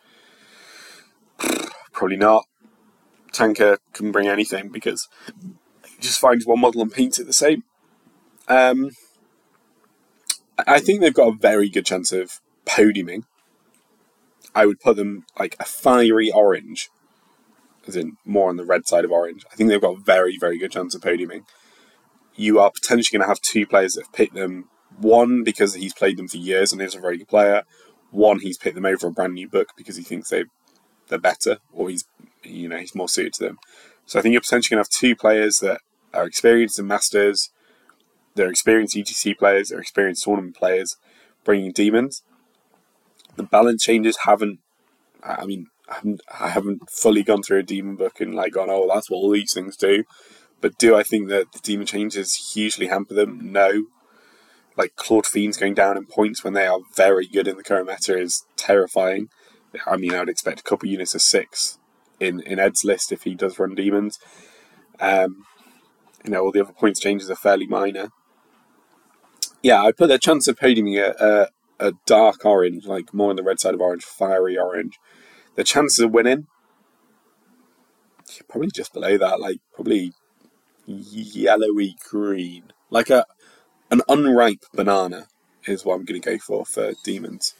Probably 1.91 2.17
not. 2.17 2.45
Tanker 3.31 3.77
can 3.93 4.11
bring 4.11 4.27
anything 4.27 4.69
because 4.69 5.07
he 5.41 6.01
just 6.01 6.19
finds 6.19 6.45
one 6.45 6.59
model 6.59 6.81
and 6.81 6.91
paints 6.91 7.19
it 7.19 7.25
the 7.25 7.33
same. 7.33 7.63
Um, 8.47 8.91
I 10.67 10.79
think 10.79 11.01
they've 11.01 11.13
got 11.13 11.33
a 11.33 11.37
very 11.37 11.69
good 11.69 11.85
chance 11.85 12.11
of 12.11 12.39
podiuming. 12.65 13.23
I 14.53 14.67
would 14.67 14.79
put 14.79 14.97
them 14.97 15.25
like 15.39 15.55
a 15.59 15.65
fiery 15.65 16.31
orange 16.31 16.89
as 17.87 17.95
in 17.95 18.17
more 18.25 18.49
on 18.49 18.57
the 18.57 18.65
red 18.65 18.87
side 18.87 19.05
of 19.05 19.11
orange. 19.11 19.45
I 19.51 19.55
think 19.55 19.69
they've 19.69 19.81
got 19.81 19.97
a 19.97 20.01
very, 20.01 20.37
very 20.37 20.57
good 20.57 20.71
chance 20.71 20.95
of 20.95 21.01
podiuming. 21.01 21.45
You 22.35 22.59
are 22.59 22.71
potentially 22.71 23.17
going 23.17 23.25
to 23.25 23.29
have 23.29 23.41
two 23.41 23.67
players 23.67 23.93
that 23.93 24.05
have 24.05 24.13
picked 24.13 24.35
them. 24.35 24.69
One 24.99 25.43
because 25.43 25.73
he's 25.75 25.93
played 25.93 26.17
them 26.17 26.27
for 26.27 26.37
years 26.37 26.71
and 26.71 26.81
is 26.81 26.95
a 26.95 26.99
very 26.99 27.17
good 27.17 27.27
player. 27.27 27.63
One 28.11 28.39
he's 28.39 28.57
picked 28.57 28.75
them 28.75 28.85
over 28.85 29.07
a 29.07 29.11
brand 29.11 29.33
new 29.33 29.47
book 29.47 29.69
because 29.75 29.95
he 29.95 30.03
thinks 30.03 30.29
they 30.29 30.45
they're 31.07 31.19
better 31.19 31.57
or 31.71 31.89
he's 31.89 32.05
you 32.43 32.69
know 32.69 32.77
he's 32.77 32.95
more 32.95 33.09
suited 33.09 33.33
to 33.33 33.43
them. 33.43 33.57
So 34.05 34.19
I 34.19 34.21
think 34.21 34.33
you're 34.33 34.41
potentially 34.41 34.75
going 34.75 34.83
to 34.83 34.89
have 34.89 34.99
two 34.99 35.15
players 35.15 35.59
that 35.59 35.81
are 36.13 36.25
experienced 36.25 36.79
in 36.79 36.87
masters. 36.87 37.49
They're 38.35 38.49
experienced 38.49 38.95
ETC 38.95 39.37
players. 39.37 39.69
They're 39.69 39.79
experienced 39.79 40.23
tournament 40.23 40.55
players, 40.55 40.97
bringing 41.43 41.71
demons. 41.71 42.23
The 43.35 43.43
balance 43.43 43.83
changes 43.83 44.17
haven't. 44.25 44.59
I 45.23 45.45
mean, 45.45 45.67
I 45.89 45.95
haven't, 45.95 46.21
I 46.39 46.49
haven't 46.49 46.89
fully 46.89 47.23
gone 47.23 47.43
through 47.43 47.59
a 47.59 47.63
demon 47.63 47.95
book 47.95 48.19
and 48.19 48.35
like 48.35 48.53
gone, 48.53 48.69
oh, 48.69 48.89
that's 48.93 49.09
what 49.09 49.17
all 49.17 49.31
these 49.31 49.53
things 49.53 49.77
do. 49.77 50.03
But 50.61 50.77
do 50.77 50.95
I 50.95 51.03
think 51.03 51.29
that 51.29 51.51
the 51.51 51.59
demon 51.59 51.85
changes 51.85 52.51
hugely 52.53 52.87
hamper 52.87 53.13
them? 53.13 53.51
No. 53.51 53.85
Like 54.77 54.95
Clawed 54.95 55.25
Fiends 55.25 55.57
going 55.57 55.73
down 55.73 55.97
in 55.97 56.05
points 56.05 56.43
when 56.43 56.53
they 56.53 56.65
are 56.65 56.79
very 56.95 57.27
good 57.27 57.47
in 57.47 57.57
the 57.57 57.63
current 57.63 57.87
meta 57.87 58.19
is 58.19 58.45
terrifying. 58.55 59.29
I 59.85 59.97
mean, 59.97 60.13
I 60.13 60.19
would 60.19 60.29
expect 60.29 60.59
a 60.59 60.63
couple 60.63 60.89
units 60.89 61.15
of 61.15 61.21
six 61.21 61.77
in, 62.19 62.41
in 62.41 62.59
Ed's 62.59 62.83
list 62.83 63.11
if 63.11 63.23
he 63.23 63.35
does 63.35 63.59
run 63.59 63.75
demons. 63.75 64.19
Um, 64.99 65.45
you 66.23 66.31
know, 66.31 66.43
all 66.43 66.51
the 66.51 66.61
other 66.61 66.73
points 66.73 66.99
changes 66.99 67.29
are 67.29 67.35
fairly 67.35 67.67
minor. 67.67 68.09
Yeah, 69.61 69.81
I 69.81 69.91
put 69.91 70.07
their 70.07 70.17
chance 70.17 70.47
of 70.47 70.59
podiuming 70.59 70.99
a, 70.99 71.49
a, 71.79 71.87
a 71.87 71.93
dark 72.05 72.45
orange, 72.45 72.85
like 72.85 73.13
more 73.13 73.29
on 73.29 73.35
the 73.35 73.43
red 73.43 73.59
side 73.59 73.73
of 73.73 73.81
orange, 73.81 74.03
fiery 74.03 74.57
orange 74.57 74.99
the 75.55 75.63
chances 75.63 75.99
of 75.99 76.11
winning, 76.11 76.47
probably 78.47 78.69
just 78.73 78.93
below 78.93 79.17
that, 79.17 79.39
like 79.39 79.57
probably 79.73 80.13
yellowy 80.85 81.95
green, 82.09 82.71
like 82.89 83.09
a 83.09 83.25
an 83.93 84.01
unripe 84.09 84.65
banana 84.73 85.27
is 85.65 85.85
what 85.85 85.93
I'm 85.93 86.03
going 86.03 86.19
to 86.19 86.31
go 86.31 86.39
for 86.39 86.65
for 86.65 86.93
demons. 87.03 87.53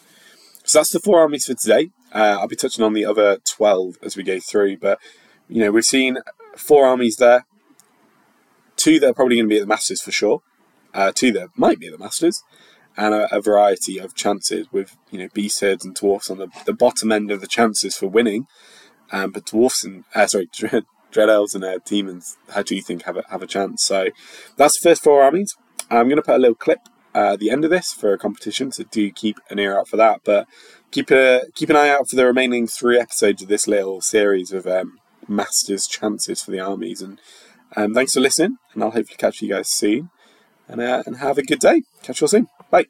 So 0.64 0.80
that's 0.80 0.92
the 0.92 1.00
four 1.00 1.20
armies 1.20 1.46
for 1.46 1.54
today. 1.54 1.92
Uh, 2.12 2.38
I'll 2.40 2.48
be 2.48 2.56
touching 2.56 2.84
on 2.84 2.94
the 2.94 3.06
other 3.06 3.38
12 3.46 3.98
as 4.02 4.18
we 4.18 4.24
go 4.24 4.40
through, 4.40 4.78
but 4.78 4.98
you 5.48 5.62
know, 5.62 5.72
we've 5.72 5.86
seen 5.86 6.18
four 6.58 6.88
armies 6.88 7.18
there. 7.18 7.46
Two 8.76 9.00
that 9.00 9.10
are 9.10 9.14
probably 9.14 9.36
going 9.36 9.46
to 9.46 9.50
be 9.50 9.58
at 9.58 9.62
the 9.62 9.68
Masters 9.68 10.02
for 10.02 10.12
sure. 10.12 10.42
Uh, 10.94 11.12
two 11.14 11.32
that 11.34 11.50
might 11.56 11.80
be 11.80 11.88
at 11.88 11.92
the 11.92 12.04
Masters, 12.04 12.42
and 12.98 13.14
a, 13.14 13.36
a 13.36 13.40
variety 13.40 14.00
of 14.00 14.16
chances 14.16 14.72
with 14.72 14.98
you 15.12 15.20
know 15.20 15.28
beast 15.34 15.62
and 15.62 15.94
dwarfs 15.94 16.32
on 16.32 16.40
the, 16.40 16.48
the 16.66 16.74
bottom 16.74 17.12
end 17.12 17.30
of 17.30 17.42
the 17.42 17.48
chances 17.48 17.96
for 17.96 18.08
winning. 18.08 18.48
Um, 19.12 19.32
but 19.32 19.46
dwarfs 19.46 19.84
and 19.84 20.04
uh, 20.16 20.26
sorry, 20.26 20.50
dread, 20.52 20.86
dread 21.12 21.30
elves 21.30 21.54
and 21.54 21.64
uh, 21.64 21.78
demons, 21.86 22.38
how 22.50 22.64
do 22.64 22.76
you 22.76 22.82
think 22.82 23.04
have 23.04 23.18
a, 23.18 23.24
have 23.30 23.44
a 23.44 23.48
chance? 23.48 23.84
So 23.84 24.10
that's 24.58 24.80
the 24.80 24.90
first 24.90 25.04
four 25.04 25.22
armies. 25.22 25.56
I'm 25.90 26.08
going 26.08 26.18
to 26.18 26.24
put 26.24 26.36
a 26.36 26.40
little 26.40 26.56
clip 26.56 26.80
uh, 27.16 27.34
at 27.34 27.40
the 27.40 27.50
end 27.50 27.64
of 27.64 27.72
this 27.72 27.94
for 27.94 28.14
a 28.14 28.18
competition, 28.18 28.72
so 28.72 28.84
do 28.84 29.12
keep 29.12 29.40
an 29.50 29.60
ear 29.60 29.78
out 29.78 29.88
for 29.88 29.98
that. 29.98 30.22
But 30.24 30.48
keep 30.92 31.12
a 31.12 31.44
keep 31.54 31.70
an 31.70 31.76
eye 31.76 31.90
out 31.90 32.10
for 32.10 32.16
the 32.16 32.26
remaining 32.26 32.68
three 32.68 33.00
episodes 33.00 33.42
of 33.42 33.48
this 33.50 33.68
little 33.68 34.02
series 34.02 34.52
of 34.52 34.66
um, 34.68 35.00
Masters 35.28 35.88
chances 35.88 36.44
for 36.44 36.52
the 36.52 36.60
armies. 36.60 37.02
And 37.02 37.20
um, 37.76 37.94
thanks 37.94 38.14
for 38.14 38.20
listening, 38.20 38.58
and 38.74 38.84
I'll 38.84 38.92
hopefully 38.92 39.18
catch 39.18 39.42
you 39.42 39.50
guys 39.50 39.70
soon. 39.70 40.10
And, 40.68 40.80
uh, 40.80 41.04
and 41.06 41.18
have 41.18 41.38
a 41.38 41.44
good 41.44 41.60
day. 41.60 41.84
Catch 42.04 42.22
you 42.22 42.26
all 42.26 42.30
soon. 42.30 42.48
Bye. 42.72 42.86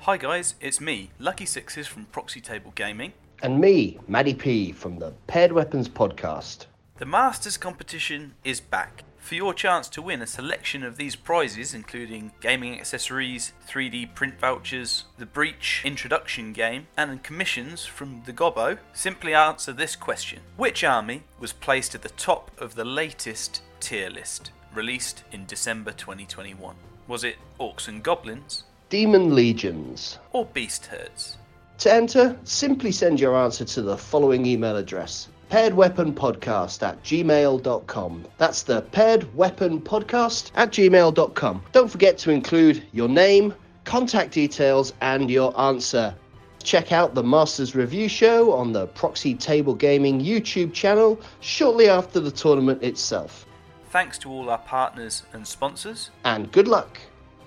Hi 0.00 0.16
guys, 0.16 0.54
it's 0.60 0.80
me, 0.80 1.10
Lucky 1.18 1.44
Sixes 1.44 1.88
from 1.88 2.04
Proxy 2.06 2.40
Table 2.40 2.72
Gaming. 2.76 3.12
And 3.42 3.60
me, 3.60 3.98
Maddie 4.06 4.34
P 4.34 4.70
from 4.70 5.00
the 5.00 5.12
Paired 5.26 5.50
Weapons 5.50 5.88
Podcast. 5.88 6.66
The 6.98 7.06
Masters 7.06 7.56
competition 7.56 8.34
is 8.44 8.60
back. 8.60 9.02
For 9.26 9.34
your 9.34 9.54
chance 9.54 9.88
to 9.88 10.02
win 10.02 10.22
a 10.22 10.26
selection 10.26 10.84
of 10.84 10.96
these 10.96 11.16
prizes, 11.16 11.74
including 11.74 12.30
gaming 12.40 12.78
accessories, 12.78 13.54
3D 13.68 14.14
print 14.14 14.38
vouchers, 14.38 15.06
the 15.18 15.26
Breach 15.26 15.82
introduction 15.84 16.52
game, 16.52 16.86
and 16.96 17.24
commissions 17.24 17.84
from 17.84 18.22
the 18.24 18.32
Gobbo, 18.32 18.78
simply 18.92 19.34
answer 19.34 19.72
this 19.72 19.96
question 19.96 20.42
Which 20.56 20.84
army 20.84 21.24
was 21.40 21.52
placed 21.52 21.96
at 21.96 22.02
the 22.02 22.10
top 22.10 22.52
of 22.56 22.76
the 22.76 22.84
latest 22.84 23.62
tier 23.80 24.10
list, 24.10 24.52
released 24.72 25.24
in 25.32 25.44
December 25.44 25.90
2021? 25.90 26.76
Was 27.08 27.24
it 27.24 27.34
Orcs 27.58 27.88
and 27.88 28.04
Goblins 28.04 28.62
Demon 28.90 29.34
Legions. 29.34 30.20
or 30.32 30.44
Beast 30.44 30.86
Herds? 30.86 31.36
To 31.78 31.92
enter, 31.92 32.38
simply 32.44 32.92
send 32.92 33.18
your 33.18 33.34
answer 33.34 33.64
to 33.64 33.82
the 33.82 33.98
following 33.98 34.46
email 34.46 34.76
address 34.76 35.26
pairedweaponpodcast 35.50 36.82
at 36.82 37.02
gmail.com. 37.02 38.24
That's 38.38 38.62
the 38.62 38.82
paired 38.82 39.34
weapon 39.34 39.80
podcast 39.80 40.50
at 40.54 40.70
gmail.com. 40.70 41.62
Don't 41.72 41.90
forget 41.90 42.18
to 42.18 42.30
include 42.30 42.82
your 42.92 43.08
name, 43.08 43.54
contact 43.84 44.32
details, 44.32 44.92
and 45.00 45.30
your 45.30 45.58
answer. 45.60 46.14
Check 46.62 46.90
out 46.90 47.14
the 47.14 47.22
Masters 47.22 47.76
Review 47.76 48.08
Show 48.08 48.52
on 48.52 48.72
the 48.72 48.88
Proxy 48.88 49.34
Table 49.34 49.74
Gaming 49.74 50.20
YouTube 50.20 50.72
channel 50.72 51.20
shortly 51.40 51.88
after 51.88 52.18
the 52.18 52.30
tournament 52.30 52.82
itself. 52.82 53.46
Thanks 53.90 54.18
to 54.18 54.30
all 54.30 54.50
our 54.50 54.58
partners 54.58 55.22
and 55.32 55.46
sponsors. 55.46 56.10
And 56.24 56.50
good 56.50 56.66
luck! 56.66 56.98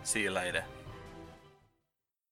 See 0.04 0.24
you 0.24 0.32
later. 0.32 0.64